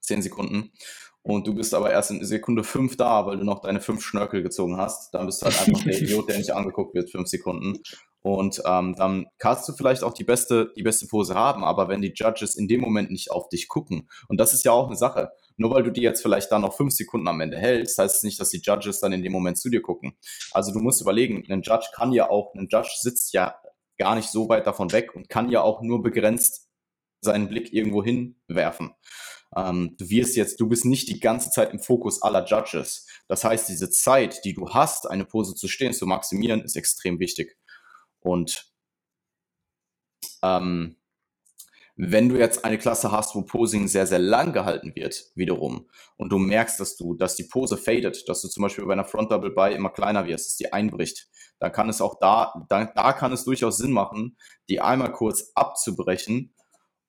[0.00, 0.72] zehn Sekunden,
[1.22, 4.42] und du bist aber erst in Sekunde fünf da, weil du noch deine fünf Schnörkel
[4.42, 5.12] gezogen hast.
[5.12, 7.78] Dann bist du halt einfach der Idiot, der nicht angeguckt wird, fünf Sekunden.
[8.22, 12.02] Und ähm, dann kannst du vielleicht auch die beste, die beste Pose haben, aber wenn
[12.02, 14.96] die Judges in dem Moment nicht auf dich gucken, und das ist ja auch eine
[14.96, 18.16] Sache, nur weil du die jetzt vielleicht dann noch fünf Sekunden am Ende hältst, heißt
[18.16, 20.18] es nicht, dass die Judges dann in dem Moment zu dir gucken.
[20.52, 23.54] Also du musst überlegen, ein Judge kann ja auch, ein Judge sitzt ja
[23.96, 26.69] gar nicht so weit davon weg und kann ja auch nur begrenzt
[27.20, 28.94] seinen Blick irgendwo hinwerfen.
[29.56, 33.06] Ähm, du wirst jetzt, du bist nicht die ganze Zeit im Fokus aller Judges.
[33.26, 37.18] Das heißt, diese Zeit, die du hast, eine Pose zu stehen, zu maximieren, ist extrem
[37.18, 37.56] wichtig.
[38.20, 38.70] Und
[40.42, 40.96] ähm,
[42.02, 46.30] wenn du jetzt eine Klasse hast, wo Posing sehr, sehr lang gehalten wird, wiederum, und
[46.30, 49.30] du merkst, dass du, dass die Pose fadet, dass du zum Beispiel bei einer Front
[49.30, 53.12] Double By immer kleiner wirst, dass die einbricht, dann kann es auch da, da, da
[53.12, 54.38] kann es durchaus Sinn machen,
[54.70, 56.54] die einmal kurz abzubrechen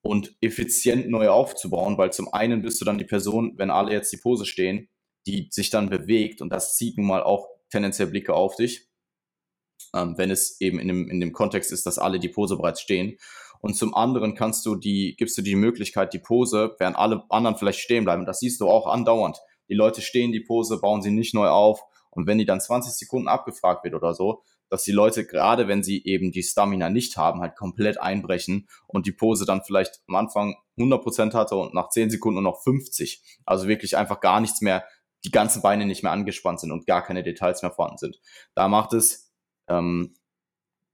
[0.02, 4.12] und effizient neu aufzubauen, weil zum einen bist du dann die Person, wenn alle jetzt
[4.12, 4.88] die Pose stehen,
[5.26, 8.88] die sich dann bewegt und das zieht nun mal auch tendenziell Blicke auf dich,
[9.94, 12.80] ähm, wenn es eben in dem, in dem Kontext ist, dass alle die Pose bereits
[12.80, 13.16] stehen.
[13.60, 17.56] Und zum anderen kannst du die, gibst du die Möglichkeit, die Pose, während alle anderen
[17.56, 18.26] vielleicht stehen bleiben.
[18.26, 19.38] Das siehst du auch andauernd.
[19.68, 21.80] Die Leute stehen die Pose, bauen sie nicht neu auf.
[22.10, 24.42] Und wenn die dann 20 Sekunden abgefragt wird oder so,
[24.72, 29.06] dass die Leute, gerade wenn sie eben die Stamina nicht haben, halt komplett einbrechen und
[29.06, 33.22] die Pose dann vielleicht am Anfang 100% hatte und nach 10 Sekunden nur noch 50.
[33.44, 34.86] Also wirklich einfach gar nichts mehr,
[35.26, 38.20] die ganzen Beine nicht mehr angespannt sind und gar keine Details mehr vorhanden sind.
[38.54, 39.30] Da macht es
[39.68, 40.14] ähm,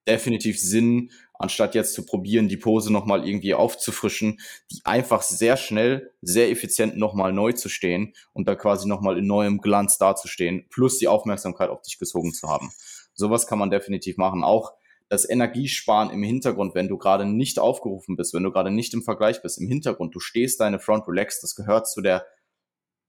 [0.08, 4.40] definitiv Sinn, anstatt jetzt zu probieren, die Pose nochmal irgendwie aufzufrischen,
[4.72, 9.28] die einfach sehr schnell, sehr effizient nochmal neu zu stehen und da quasi nochmal in
[9.28, 12.72] neuem Glanz dazustehen, plus die Aufmerksamkeit auf dich gezogen zu haben.
[13.18, 14.44] Sowas kann man definitiv machen.
[14.44, 14.72] Auch
[15.08, 19.02] das Energiesparen im Hintergrund, wenn du gerade nicht aufgerufen bist, wenn du gerade nicht im
[19.02, 22.26] Vergleich bist, im Hintergrund, du stehst deine Front relaxed, das gehört zu der,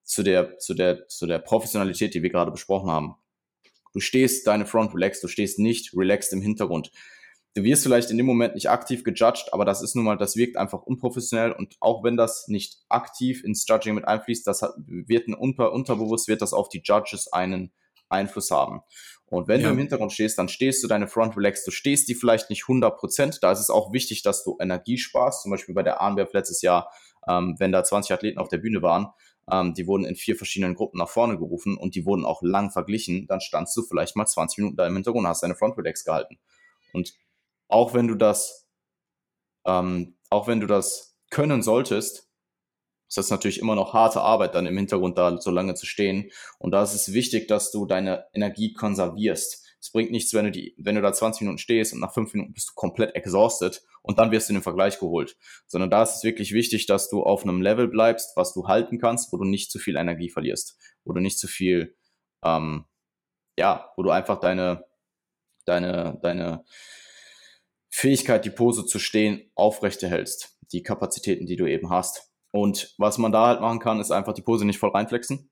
[0.03, 3.15] zu der, zu der, zu der Professionalität, die wir gerade besprochen haben.
[3.93, 6.91] Du stehst deine Front relaxed, du stehst nicht relaxed im Hintergrund.
[7.55, 10.35] Du wirst vielleicht in dem Moment nicht aktiv gejudged, aber das ist nun mal, das
[10.35, 14.73] wirkt einfach unprofessionell und auch wenn das nicht aktiv ins Judging mit einfließt, das hat,
[14.77, 17.71] wird ein unter, unterbewusst wird das auf die Judges einen
[18.07, 18.81] Einfluss haben.
[19.29, 19.67] Und wenn ja.
[19.67, 22.63] du im Hintergrund stehst, dann stehst du deine Front relaxed, du stehst die vielleicht nicht
[22.63, 23.39] 100 Prozent.
[23.41, 25.43] Da ist es auch wichtig, dass du Energie sparst.
[25.43, 26.91] Zum Beispiel bei der Arnwerf letztes Jahr,
[27.27, 29.07] ähm, wenn da 20 Athleten auf der Bühne waren,
[29.51, 32.71] ähm, die wurden in vier verschiedenen Gruppen nach vorne gerufen und die wurden auch lang
[32.71, 33.27] verglichen.
[33.27, 36.39] Dann standst du vielleicht mal 20 Minuten da im Hintergrund, hast deine Front Relax gehalten.
[36.93, 37.13] Und
[37.67, 38.67] auch wenn du das,
[39.65, 42.28] ähm, auch wenn du das können solltest,
[43.09, 46.29] ist das natürlich immer noch harte Arbeit, dann im Hintergrund da so lange zu stehen.
[46.59, 49.65] Und da ist es wichtig, dass du deine Energie konservierst.
[49.81, 52.33] Es bringt nichts, wenn du die, wenn du da 20 Minuten stehst und nach 5
[52.33, 55.37] Minuten bist du komplett exhausted und dann wirst du in den Vergleich geholt.
[55.65, 58.99] Sondern da ist es wirklich wichtig, dass du auf einem Level bleibst, was du halten
[58.99, 61.95] kannst, wo du nicht zu viel Energie verlierst, wo du nicht zu viel,
[62.45, 62.85] ähm,
[63.57, 64.85] ja, wo du einfach deine,
[65.65, 66.63] deine, deine
[67.89, 70.57] Fähigkeit, die Pose zu stehen, aufrechterhältst.
[70.73, 72.28] Die Kapazitäten, die du eben hast.
[72.51, 75.49] Und was man da halt machen kann, ist einfach die Pose nicht voll reinflexen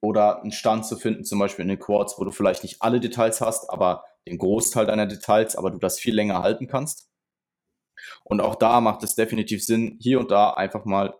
[0.00, 3.00] oder einen Stand zu finden, zum Beispiel in den Quads, wo du vielleicht nicht alle
[3.00, 7.10] Details hast, aber den Großteil deiner Details, aber du das viel länger halten kannst.
[8.24, 11.14] Und auch da macht es definitiv Sinn, hier und da einfach mal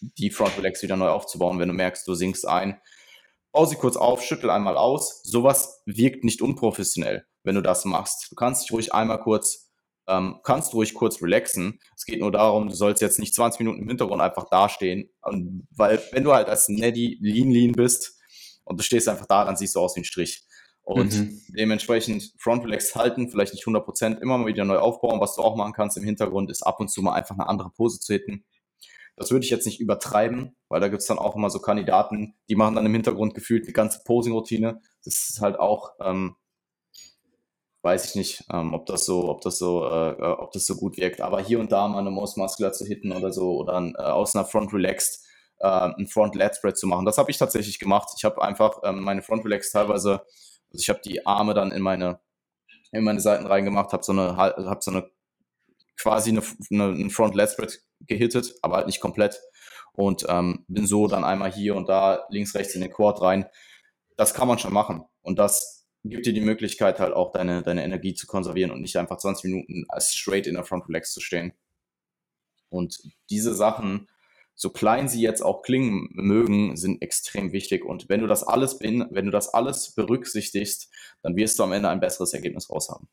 [0.00, 2.80] die Front Relax wieder neu aufzubauen, wenn du merkst, du sinkst ein.
[3.52, 5.22] Bau sie kurz auf, schüttel einmal aus.
[5.22, 8.30] Sowas wirkt nicht unprofessionell, wenn du das machst.
[8.30, 9.63] Du kannst dich ruhig einmal kurz,
[10.06, 11.80] ähm, kannst ruhig kurz relaxen.
[11.96, 15.10] Es geht nur darum, du sollst jetzt nicht 20 Minuten im Hintergrund einfach dastehen.
[15.22, 18.14] Und weil, wenn du halt als Neddy lean lean bist,
[18.64, 20.44] und du stehst einfach da, dann siehst du aus wie ein Strich.
[20.82, 21.40] Und mhm.
[21.48, 25.20] dementsprechend Front Relax halten, vielleicht nicht 100%, immer mal wieder neu aufbauen.
[25.20, 27.70] Was du auch machen kannst im Hintergrund, ist ab und zu mal einfach eine andere
[27.70, 28.44] Pose zu hitten.
[29.16, 32.56] Das würde ich jetzt nicht übertreiben, weil da gibt's dann auch immer so Kandidaten, die
[32.56, 34.80] machen dann im Hintergrund gefühlt eine ganze Posing-Routine.
[35.04, 36.36] Das ist halt auch, ähm,
[37.84, 40.76] weiß ich nicht, ähm, ob das so, ob das so, äh, äh ob das so
[40.76, 41.20] gut wirkt.
[41.20, 44.02] Aber hier und da mal eine Most Muscular zu hitten oder so oder ein, äh,
[44.02, 45.24] aus einer Front Relaxed
[45.60, 47.06] äh, einen Front Lat Spread zu machen.
[47.06, 48.08] Das habe ich tatsächlich gemacht.
[48.16, 51.82] Ich habe einfach ähm, meine Front Relax teilweise, also ich habe die Arme dann in
[51.82, 52.20] meine
[52.92, 55.10] in meine Seiten reingemacht, habe so eine habe so eine
[56.00, 59.40] quasi eine, eine, einen Front Lat Spread gehittet, aber halt nicht komplett
[59.92, 63.46] und ähm, bin so dann einmal hier und da links rechts in den Quad rein.
[64.16, 67.84] Das kann man schon machen und das gibt dir die Möglichkeit halt auch deine deine
[67.84, 71.20] Energie zu konservieren und nicht einfach 20 Minuten als straight in der Front Relax zu
[71.20, 71.52] stehen.
[72.68, 74.08] Und diese Sachen
[74.56, 77.84] so klein sie jetzt auch klingen mögen, sind extrem wichtig.
[77.84, 80.90] Und wenn du das alles bin, wenn du das alles berücksichtigst,
[81.22, 83.08] dann wirst du am Ende ein besseres Ergebnis raus haben.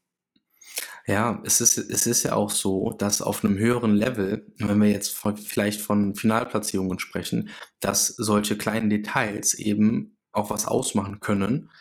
[1.08, 4.90] Ja, es ist, es ist ja auch so, dass auf einem höheren Level, wenn wir
[4.90, 11.72] jetzt vielleicht von Finalplatzierungen sprechen, dass solche kleinen Details eben auch was ausmachen können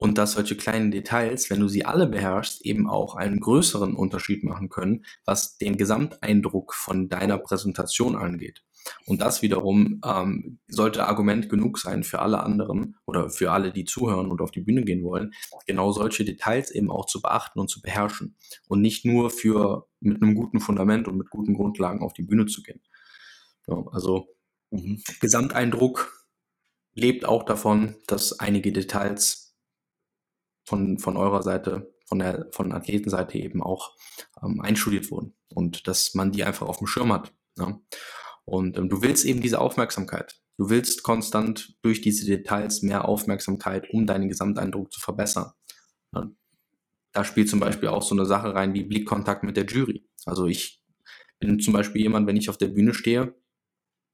[0.00, 4.42] und dass solche kleinen Details, wenn du sie alle beherrschst, eben auch einen größeren Unterschied
[4.42, 8.64] machen können, was den Gesamteindruck von deiner Präsentation angeht.
[9.06, 13.84] Und das wiederum ähm, sollte Argument genug sein für alle anderen oder für alle, die
[13.84, 15.32] zuhören und auf die Bühne gehen wollen,
[15.66, 18.36] genau solche Details eben auch zu beachten und zu beherrschen
[18.68, 22.46] und nicht nur für mit einem guten Fundament und mit guten Grundlagen auf die Bühne
[22.46, 22.80] zu gehen.
[23.66, 24.28] Ja, also
[24.70, 25.02] Mhm.
[25.20, 26.26] Gesamteindruck
[26.94, 29.49] lebt auch davon, dass einige Details
[30.70, 33.96] von, von eurer Seite, von der von Athletenseite eben auch
[34.40, 37.34] ähm, einstudiert wurden und dass man die einfach auf dem Schirm hat.
[37.58, 37.80] Ja?
[38.44, 40.40] Und ähm, du willst eben diese Aufmerksamkeit.
[40.56, 45.50] Du willst konstant durch diese Details mehr Aufmerksamkeit, um deinen Gesamteindruck zu verbessern.
[46.14, 46.30] Ja?
[47.12, 50.08] Da spielt zum Beispiel auch so eine Sache rein wie Blickkontakt mit der Jury.
[50.24, 50.84] Also ich
[51.40, 53.34] bin zum Beispiel jemand, wenn ich auf der Bühne stehe,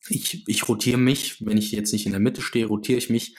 [0.08, 3.36] ich, ich rotiere mich, wenn ich jetzt nicht in der Mitte stehe, rotiere ich mich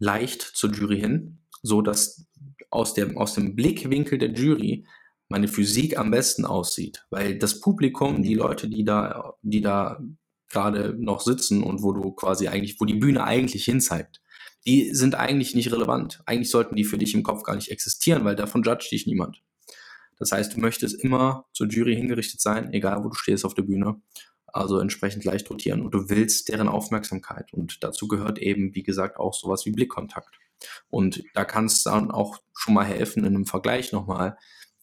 [0.00, 2.26] leicht zur Jury hin, so dass
[2.70, 4.86] aus dem, aus dem Blickwinkel der Jury
[5.28, 10.00] meine Physik am besten aussieht, weil das Publikum, die Leute, die da, die da
[10.48, 14.22] gerade noch sitzen und wo du quasi eigentlich, wo die Bühne eigentlich hinzeigt,
[14.66, 16.20] die sind eigentlich nicht relevant.
[16.24, 19.42] Eigentlich sollten die für dich im Kopf gar nicht existieren, weil davon judge dich niemand.
[20.18, 23.62] Das heißt, du möchtest immer zur Jury hingerichtet sein, egal wo du stehst auf der
[23.62, 24.00] Bühne
[24.52, 29.18] also entsprechend leicht rotieren und du willst deren Aufmerksamkeit und dazu gehört eben, wie gesagt,
[29.18, 30.38] auch sowas wie Blickkontakt.
[30.90, 34.36] Und da kann es dann auch schon mal helfen, in einem Vergleich nochmal,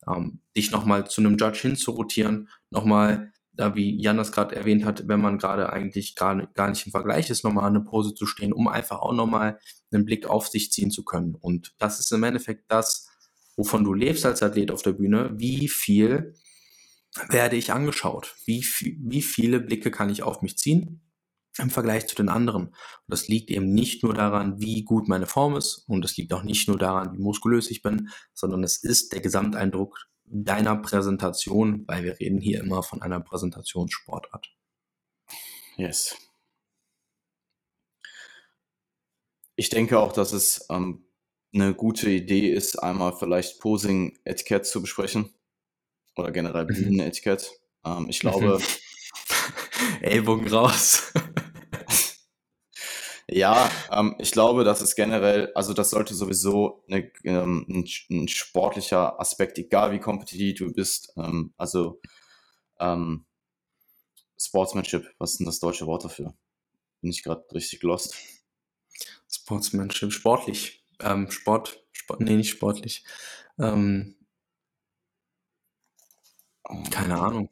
[0.08, 5.08] ähm, dich nochmal zu einem Judge hinzurotieren, nochmal, da wie Jan das gerade erwähnt hat,
[5.08, 8.52] wenn man gerade eigentlich gar, gar nicht im Vergleich ist, nochmal eine Pose zu stehen,
[8.52, 9.60] um einfach auch nochmal
[9.92, 11.36] einen Blick auf sich ziehen zu können.
[11.36, 13.08] Und das ist im Endeffekt das,
[13.56, 16.36] wovon du lebst als Athlet auf der Bühne, wie viel
[17.30, 18.36] werde ich angeschaut?
[18.44, 21.05] Wie, wie viele Blicke kann ich auf mich ziehen
[21.58, 22.68] im Vergleich zu den anderen?
[22.68, 22.76] Und
[23.08, 26.44] das liegt eben nicht nur daran, wie gut meine Form ist und es liegt auch
[26.44, 32.04] nicht nur daran, wie muskulös ich bin, sondern es ist der Gesamteindruck deiner Präsentation, weil
[32.04, 34.50] wir reden hier immer von einer Präsentationssportart.
[35.78, 36.16] Yes.
[39.56, 41.06] Ich denke auch, dass es ähm,
[41.54, 45.34] eine gute Idee ist, einmal vielleicht Posing-Etikett zu besprechen
[46.16, 46.74] oder generell mhm.
[46.74, 47.52] Bühnenetikett.
[47.86, 48.60] Ähm, ich glaube.
[50.02, 51.14] Ellbogen raus.
[53.30, 58.28] Ja, ähm, ich glaube, dass es generell, also das sollte sowieso eine, ähm, ein, ein,
[58.28, 61.14] sportlicher Aspekt, egal wie kompetitiv du bist.
[61.18, 62.00] Ähm, also
[62.80, 63.26] ähm,
[64.38, 66.36] Sportsmanship, was ist denn das deutsche Wort dafür?
[67.02, 68.16] Bin ich gerade richtig lost?
[69.28, 70.86] Sportsmanship, sportlich.
[71.00, 73.04] Ähm, Sport, Sport, nee, nicht sportlich.
[73.58, 74.16] Ähm,
[76.92, 77.50] keine Ahnung.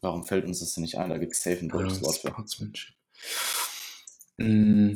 [0.00, 1.10] Warum fällt uns das denn nicht ein?
[1.10, 2.34] Da gibt es safe ein deutsches Wort für.
[4.38, 4.94] Mm.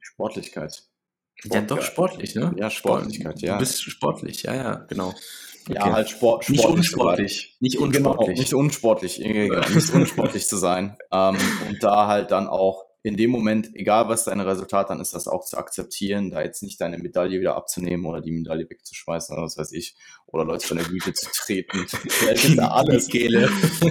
[0.00, 0.84] Sportlichkeit.
[1.44, 2.52] Ja, doch sportlich, ne?
[2.56, 3.54] Ja, Sportlichkeit, ja.
[3.54, 5.14] Du bist sportlich, ja, ja, genau.
[5.68, 5.74] Okay.
[5.74, 7.56] Ja, halt Sport, nicht unsportlich.
[7.60, 8.26] Nicht genau, unsportlich.
[8.26, 10.96] Genau, nicht unsportlich, nicht unsportlich zu sein.
[11.12, 11.36] Ähm,
[11.68, 15.28] und da halt dann auch in dem Moment, egal was dein Resultat dann ist, das
[15.28, 19.46] auch zu akzeptieren, da jetzt nicht deine Medaille wieder abzunehmen oder die Medaille wegzuschmeißen oder
[19.46, 19.96] was weiß ich,
[20.26, 21.86] oder Leute von der Güte zu treten.
[21.88, 23.08] Vielleicht ist da alles.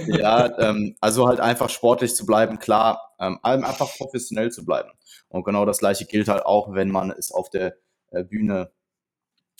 [0.06, 4.90] Ja, ähm, also halt einfach sportlich zu bleiben, klar, ähm, einfach professionell zu bleiben.
[5.28, 7.76] Und genau das gleiche gilt halt auch, wenn man es auf der
[8.12, 8.70] äh, Bühne,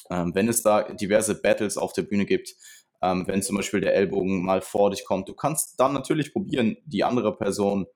[0.08, 2.54] ähm, wenn es da diverse Battles auf der Bühne gibt,
[3.02, 6.76] ähm, wenn zum Beispiel der Ellbogen mal vor dich kommt, du kannst dann natürlich probieren,
[6.84, 7.86] die andere Person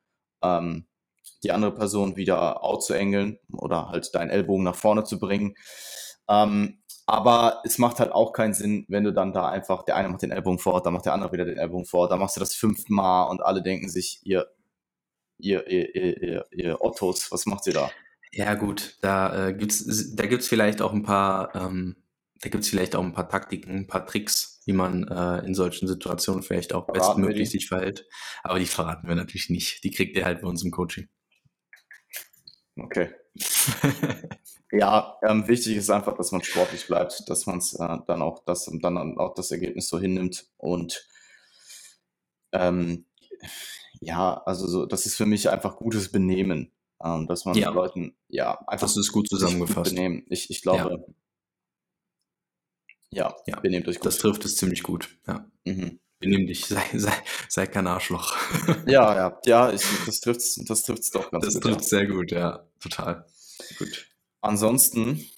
[0.43, 0.87] ähm,
[1.43, 5.55] die andere Person wieder out zu engeln oder halt deinen Ellbogen nach vorne zu bringen.
[6.29, 10.09] Ähm, aber es macht halt auch keinen Sinn, wenn du dann da einfach, der eine
[10.09, 12.41] macht den Ellbogen vor, dann macht der andere wieder den Ellbogen vor, dann machst du
[12.41, 14.47] das fünfte Mal und alle denken sich, ihr,
[15.39, 17.91] ihr, ihr, ihr, ihr Ottos, was macht ihr da?
[18.33, 21.97] Ja, gut, da äh, gibt's, da gibt's vielleicht auch ein paar, ähm,
[22.41, 25.87] da gibt's vielleicht auch ein paar Taktiken, ein paar Tricks, wie man äh, in solchen
[25.89, 28.07] Situationen vielleicht auch verraten bestmöglich sich verhält.
[28.43, 29.85] Aber die verraten wir natürlich nicht.
[29.85, 31.09] Die kriegt ihr halt bei uns im Coaching.
[32.77, 33.11] Okay.
[34.73, 38.45] ja, ähm, wichtig ist einfach, dass man sportlich bleibt, dass man es äh, dann auch
[38.45, 41.07] das dann auch das Ergebnis so hinnimmt und
[42.53, 43.07] ähm,
[44.01, 47.71] ja, also so, das ist für mich einfach gutes Benehmen, ähm, dass man ja.
[47.71, 49.91] Leuten ja einfach das ist gut zusammengefasst.
[49.91, 50.25] Gut benehmen.
[50.29, 51.05] Ich, ich glaube,
[53.11, 53.29] ja.
[53.29, 54.07] ja, ja, benehmt euch gut.
[54.07, 55.17] Das trifft es ziemlich gut.
[55.27, 55.51] Ja.
[55.65, 56.01] Mhm.
[56.23, 57.13] Benimm dich, sei, sei,
[57.49, 58.37] sei kein Arschloch.
[58.87, 61.65] ja, ja, ja, ich, das trifft das trifft's doch ganz das gut.
[61.65, 61.89] Das trifft ja.
[61.89, 63.27] sehr gut, ja, total.
[63.79, 64.07] Gut.
[64.41, 65.29] Ansonsten,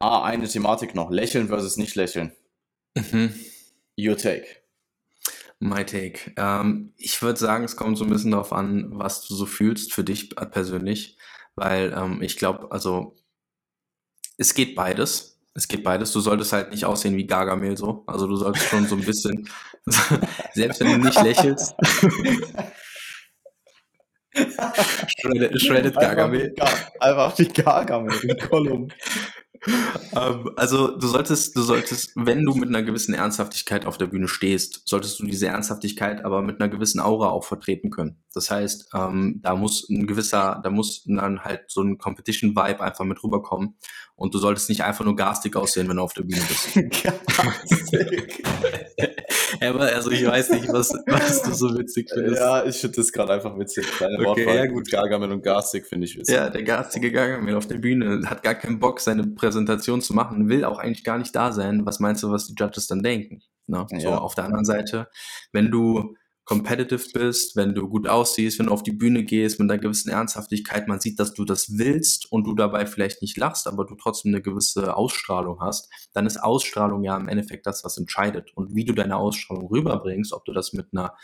[0.00, 2.32] ah, eine Thematik noch, lächeln versus nicht lächeln.
[2.94, 3.34] Mhm.
[3.98, 4.46] Your take.
[5.60, 6.32] My take.
[6.36, 9.92] Ähm, ich würde sagen, es kommt so ein bisschen darauf an, was du so fühlst
[9.92, 11.16] für dich persönlich,
[11.54, 13.16] weil ähm, ich glaube, also
[14.36, 16.12] es geht beides es geht beides.
[16.12, 18.02] Du solltest halt nicht aussehen wie Gargamel so.
[18.06, 19.48] Also du solltest schon so ein bisschen,
[20.52, 21.74] selbst wenn du nicht lächelst.
[24.34, 26.54] Shredded, Shredded Gargamel.
[26.98, 28.90] Einfach wie Gargamel, wie Gollum.
[30.16, 34.28] ähm, also du solltest, du solltest, wenn du mit einer gewissen Ernsthaftigkeit auf der Bühne
[34.28, 38.22] stehst, solltest du diese Ernsthaftigkeit aber mit einer gewissen Aura auch vertreten können.
[38.34, 43.04] Das heißt, ähm, da muss ein gewisser, da muss dann halt so ein Competition-Vibe einfach
[43.04, 43.76] mit rüberkommen.
[44.16, 46.74] Und du solltest nicht einfach nur garstig aussehen, wenn du auf der Bühne bist.
[47.02, 48.44] garstig.
[49.60, 52.40] aber also ich weiß nicht, was, was du so witzig findest.
[52.40, 53.86] Ja, ich finde das gerade einfach witzig.
[53.98, 54.56] Deine okay, Wortwahl.
[54.56, 54.90] ja gut.
[54.90, 56.34] Gargamel und garstig finde ich witzig.
[56.34, 60.48] Ja, der garstige Gargamel auf der Bühne hat gar keinen Bock, seine Präsentation zu machen,
[60.48, 61.84] will auch eigentlich gar nicht da sein.
[61.84, 63.42] Was meinst du, was die Judges dann denken?
[63.66, 63.86] Ne?
[63.90, 64.00] Ja.
[64.00, 65.08] So, auf der anderen Seite,
[65.52, 69.70] wenn du competitive bist, wenn du gut aussiehst, wenn du auf die Bühne gehst mit
[69.70, 73.66] einer gewissen Ernsthaftigkeit, man sieht, dass du das willst und du dabei vielleicht nicht lachst,
[73.66, 77.96] aber du trotzdem eine gewisse Ausstrahlung hast, dann ist Ausstrahlung ja im Endeffekt das, was
[77.96, 78.52] entscheidet.
[78.54, 81.14] Und wie du deine Ausstrahlung rüberbringst, ob du das mit einer,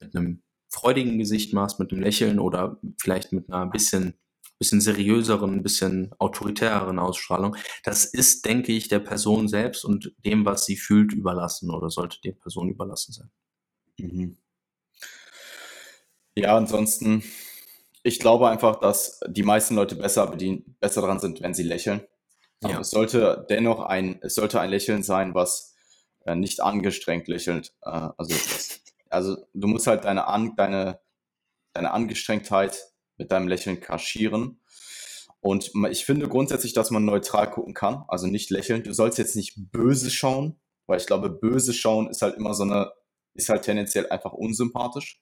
[0.00, 4.14] mit einem freudigen Gesicht machst, mit einem Lächeln oder vielleicht mit einer bisschen
[4.58, 7.56] bisschen seriöseren, bisschen autoritäreren Ausstrahlung.
[7.82, 12.20] Das ist, denke ich, der Person selbst und dem, was sie fühlt, überlassen oder sollte
[12.22, 13.30] der Person überlassen sein.
[13.98, 14.36] Mhm.
[16.36, 17.22] Ja, ansonsten,
[18.02, 22.02] ich glaube einfach, dass die meisten Leute besser bedient, besser dran sind, wenn sie lächeln.
[22.62, 22.80] Ja.
[22.80, 25.74] es sollte dennoch ein, es sollte ein Lächeln sein, was
[26.24, 27.74] äh, nicht angestrengt lächelt.
[27.82, 28.80] Äh, also, das,
[29.10, 31.00] also du musst halt deine, an, deine,
[31.72, 32.78] deine Angestrengtheit
[33.16, 34.60] mit deinem Lächeln kaschieren.
[35.40, 38.82] Und ich finde grundsätzlich, dass man neutral gucken kann, also nicht lächeln.
[38.82, 42.62] Du sollst jetzt nicht böse schauen, weil ich glaube, böse schauen ist halt immer so
[42.62, 42.92] eine,
[43.34, 45.20] ist halt tendenziell einfach unsympathisch.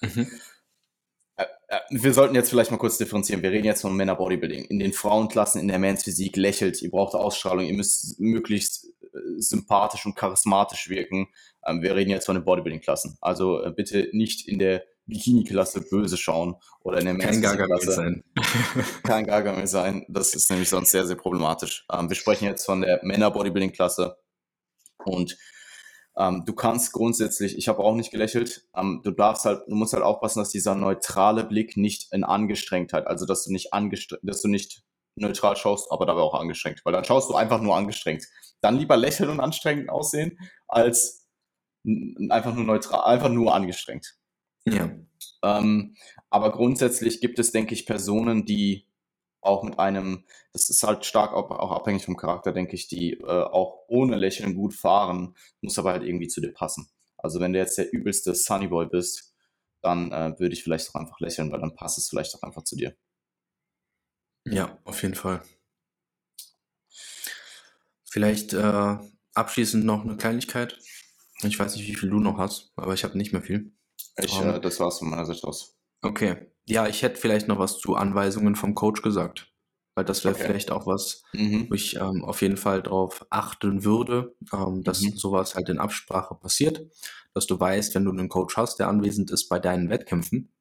[0.00, 0.30] Mhm.
[1.36, 3.42] Äh, äh, wir sollten jetzt vielleicht mal kurz differenzieren.
[3.42, 4.64] Wir reden jetzt von Männer Bodybuilding.
[4.64, 9.18] In den Frauenklassen, in der Mans Physik lächelt, ihr braucht Ausstrahlung, ihr müsst möglichst äh,
[9.38, 11.28] sympathisch und charismatisch wirken.
[11.66, 13.18] Ähm, wir reden jetzt von den Bodybuilding-Klassen.
[13.20, 18.24] Also bitte nicht in der Bikini-Klasse böse schauen oder in der Kein Gargamel sein.
[19.04, 20.04] Kein Gargamel sein.
[20.08, 21.86] Das ist nämlich sonst sehr, sehr problematisch.
[21.92, 24.16] Ähm, wir sprechen jetzt von der Männer-Bodybuilding-Klasse
[25.04, 25.36] und
[26.18, 29.92] ähm, du kannst grundsätzlich, ich habe auch nicht gelächelt, ähm, du darfst halt, du musst
[29.92, 34.40] halt aufpassen, dass dieser neutrale Blick nicht in Angestrengtheit, also dass du nicht angestrengt, dass
[34.40, 34.82] du nicht
[35.16, 38.24] neutral schaust, aber dabei auch angestrengt, weil dann schaust du einfach nur angestrengt.
[38.60, 40.38] Dann lieber lächeln und anstrengend aussehen,
[40.68, 41.26] als
[42.30, 44.16] einfach nur neutral, einfach nur angestrengt.
[44.66, 44.90] Ja.
[45.42, 45.96] Ähm,
[46.30, 48.85] aber grundsätzlich gibt es, denke ich, Personen, die
[49.46, 53.14] auch mit einem, das ist halt stark auch, auch abhängig vom Charakter, denke ich, die
[53.14, 56.88] äh, auch ohne Lächeln gut fahren, muss aber halt irgendwie zu dir passen.
[57.16, 59.34] Also wenn du jetzt der übelste Sunnyboy bist,
[59.82, 62.64] dann äh, würde ich vielleicht auch einfach lächeln, weil dann passt es vielleicht auch einfach
[62.64, 62.96] zu dir.
[64.44, 65.42] Ja, auf jeden Fall.
[68.04, 68.96] Vielleicht äh,
[69.34, 70.78] abschließend noch eine Kleinigkeit.
[71.42, 73.72] Ich weiß nicht, wie viel du noch hast, aber ich habe nicht mehr viel.
[74.16, 75.76] Ich, äh, das war's von meiner Seite aus.
[76.02, 76.50] Okay.
[76.68, 79.52] Ja, ich hätte vielleicht noch was zu Anweisungen vom Coach gesagt.
[79.94, 80.44] Weil das wäre okay.
[80.44, 81.70] vielleicht auch was, mhm.
[81.70, 85.16] wo ich ähm, auf jeden Fall darauf achten würde, ähm, dass mhm.
[85.16, 86.84] sowas halt in Absprache passiert.
[87.32, 90.52] Dass du weißt, wenn du einen Coach hast, der anwesend ist bei deinen Wettkämpfen,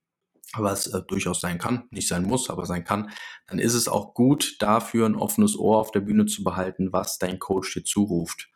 [0.56, 3.10] was äh, durchaus sein kann, nicht sein muss, aber sein kann,
[3.48, 7.18] dann ist es auch gut, dafür ein offenes Ohr auf der Bühne zu behalten, was
[7.18, 8.50] dein Coach dir zuruft.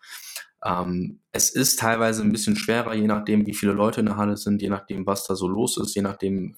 [0.63, 4.37] Ähm, es ist teilweise ein bisschen schwerer, je nachdem, wie viele Leute in der Halle
[4.37, 6.55] sind, je nachdem, was da so los ist, je nachdem,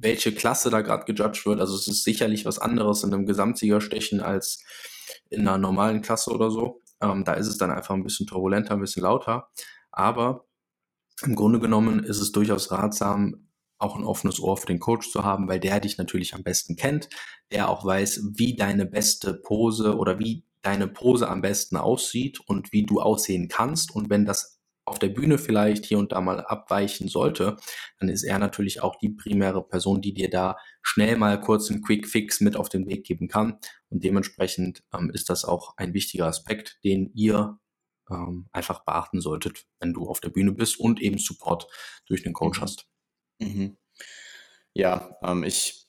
[0.00, 1.60] welche Klasse da gerade gejudged wird.
[1.60, 4.62] Also es ist sicherlich was anderes in einem Gesamtsiegerstechen als
[5.28, 6.82] in einer normalen Klasse oder so.
[7.00, 9.48] Ähm, da ist es dann einfach ein bisschen turbulenter, ein bisschen lauter.
[9.92, 10.46] Aber
[11.22, 13.48] im Grunde genommen ist es durchaus ratsam,
[13.78, 16.76] auch ein offenes Ohr für den Coach zu haben, weil der dich natürlich am besten
[16.76, 17.08] kennt,
[17.50, 22.72] der auch weiß, wie deine beste Pose oder wie deine Pose am besten aussieht und
[22.72, 23.94] wie du aussehen kannst.
[23.94, 24.59] Und wenn das
[24.90, 27.56] auf der Bühne vielleicht hier und da mal abweichen sollte,
[27.98, 31.80] dann ist er natürlich auch die primäre Person, die dir da schnell mal kurz einen
[31.80, 33.58] Quick Fix mit auf den Weg geben kann.
[33.88, 37.58] Und dementsprechend ähm, ist das auch ein wichtiger Aspekt, den ihr
[38.10, 41.68] ähm, einfach beachten solltet, wenn du auf der Bühne bist und eben Support
[42.06, 42.62] durch den Coach mhm.
[42.62, 42.86] hast.
[43.38, 43.76] Mhm.
[44.74, 45.86] Ja, ähm, ich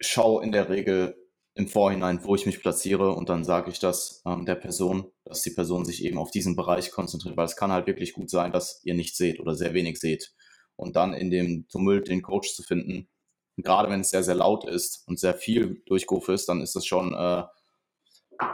[0.00, 1.14] schaue in der Regel
[1.54, 5.42] im Vorhinein, wo ich mich platziere und dann sage ich das ähm, der Person, dass
[5.42, 8.52] die Person sich eben auf diesen Bereich konzentriert, weil es kann halt wirklich gut sein,
[8.52, 10.32] dass ihr nicht seht oder sehr wenig seht
[10.76, 13.08] und dann in dem Tumult den Coach zu finden,
[13.56, 16.86] gerade wenn es sehr, sehr laut ist und sehr viel Durchruf ist, dann ist das
[16.86, 17.44] schon, äh,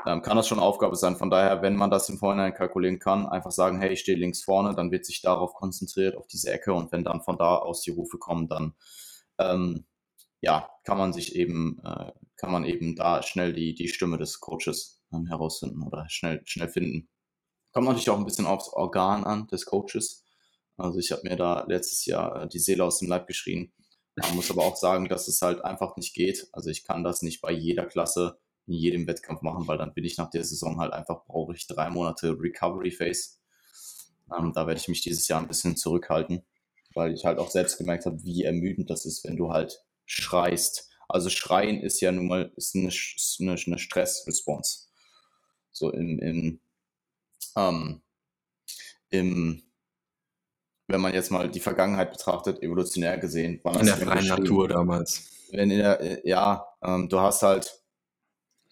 [0.06, 1.16] ähm, kann das schon Aufgabe sein.
[1.16, 4.42] Von daher, wenn man das im Vorhinein kalkulieren kann, einfach sagen, hey, ich stehe links
[4.42, 7.82] vorne, dann wird sich darauf konzentriert, auf diese Ecke und wenn dann von da aus
[7.82, 8.74] die Rufe kommen, dann
[9.38, 9.84] ähm,
[10.40, 14.40] ja, kann man sich eben, äh, kann man eben da schnell die, die Stimme des
[14.40, 17.08] Coaches ähm, herausfinden oder schnell, schnell finden.
[17.72, 20.24] Kommt natürlich auch ein bisschen aufs Organ an des Coaches.
[20.76, 23.72] Also ich habe mir da letztes Jahr äh, die Seele aus dem Leib geschrien.
[24.16, 26.48] Man muss aber auch sagen, dass es halt einfach nicht geht.
[26.52, 30.04] Also ich kann das nicht bei jeder Klasse in jedem Wettkampf machen, weil dann bin
[30.04, 33.38] ich nach der Saison halt einfach, brauche ich drei Monate Recovery Phase.
[34.36, 36.44] Ähm, da werde ich mich dieses Jahr ein bisschen zurückhalten,
[36.94, 40.90] weil ich halt auch selbst gemerkt habe, wie ermüdend das ist, wenn du halt schreist.
[41.08, 42.90] Also Schreien ist ja nun mal ist eine,
[43.40, 44.86] eine, eine Stress-Response.
[45.72, 46.60] So im, im,
[47.56, 48.02] ähm,
[49.10, 49.62] im,
[50.88, 54.68] wenn man jetzt mal die Vergangenheit betrachtet, evolutionär gesehen, war das in der freien Natur
[54.68, 55.30] damals.
[55.50, 57.85] Wenn in der, äh, ja, ähm, du hast halt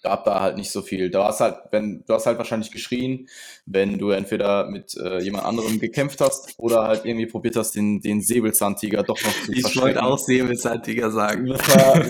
[0.05, 1.11] gab da halt nicht so viel.
[1.11, 3.27] Du hast halt, wenn, du hast halt wahrscheinlich geschrien,
[3.65, 8.03] wenn du entweder mit äh, jemand anderem gekämpft hast oder halt irgendwie probiert hast, den,
[8.03, 9.71] den Säbelzahntiger doch noch zu ich verschrecken.
[9.71, 11.47] Ich wollte auch Säbelzahntiger sagen.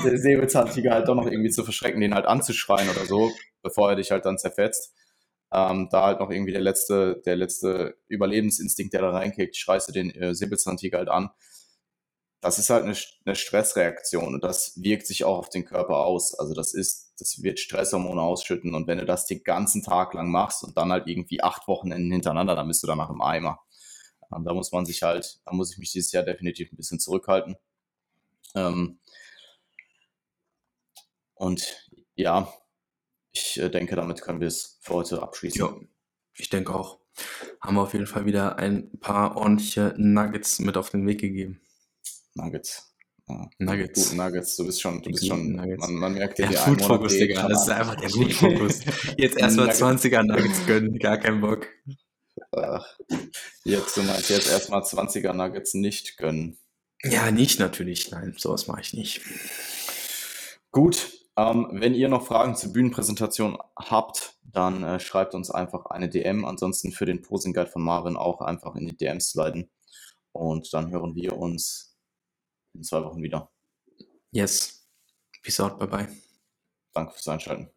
[0.05, 3.31] der Säbelzahntiger halt doch noch irgendwie zu verschrecken, den halt anzuschreien oder so,
[3.63, 4.93] bevor er dich halt dann zerfetzt.
[5.53, 9.93] Ähm, da halt noch irgendwie der letzte, der letzte Überlebensinstinkt, der da reinkickt, schreist du
[9.93, 11.31] den äh, Säbelzahntiger halt an
[12.41, 16.39] das ist halt eine, eine, Stressreaktion und das wirkt sich auch auf den Körper aus.
[16.39, 20.31] Also das ist, das wird Stresshormone ausschütten und wenn du das den ganzen Tag lang
[20.31, 23.61] machst und dann halt irgendwie acht Wochenenden hintereinander, dann bist du danach im Eimer.
[24.31, 26.99] Und da muss man sich halt, da muss ich mich dieses Jahr definitiv ein bisschen
[26.99, 27.57] zurückhalten.
[28.55, 28.99] Ähm
[31.35, 32.53] und ja,
[33.33, 35.61] ich äh, denke, damit können wir es für heute abschließen.
[35.61, 35.77] Ja,
[36.37, 37.01] ich denke auch.
[37.61, 41.61] Haben wir auf jeden Fall wieder ein paar ordentliche Nuggets mit auf den Weg gegeben.
[42.35, 42.94] Nuggets.
[43.27, 43.49] Ja.
[43.59, 44.05] Nuggets.
[44.05, 47.49] Guten Nuggets, du bist schon, du bist schon, man, man merkt dir der Fokus, Digga,
[47.49, 48.81] das ist einfach der Fokus.
[49.17, 51.67] Jetzt erstmal 20er Nuggets gönnen, gar kein Bock.
[52.53, 52.87] Ach,
[53.65, 56.59] jetzt, du meinst jetzt erstmal 20er Nuggets nicht gönnen.
[57.03, 59.23] Ja, nicht natürlich, nein, sowas mache ich nicht.
[60.71, 66.09] Gut, ähm, wenn ihr noch Fragen zur Bühnenpräsentation habt, dann äh, schreibt uns einfach eine
[66.09, 66.45] DM.
[66.45, 69.71] Ansonsten für den Posing Guide von Marvin auch einfach in die DMs sliden.
[70.33, 71.94] Und dann hören wir uns
[72.75, 73.51] in zwei Wochen wieder.
[74.31, 74.89] Yes.
[75.43, 75.79] Peace out.
[75.79, 76.09] Bye bye.
[76.93, 77.74] Danke fürs Einschalten.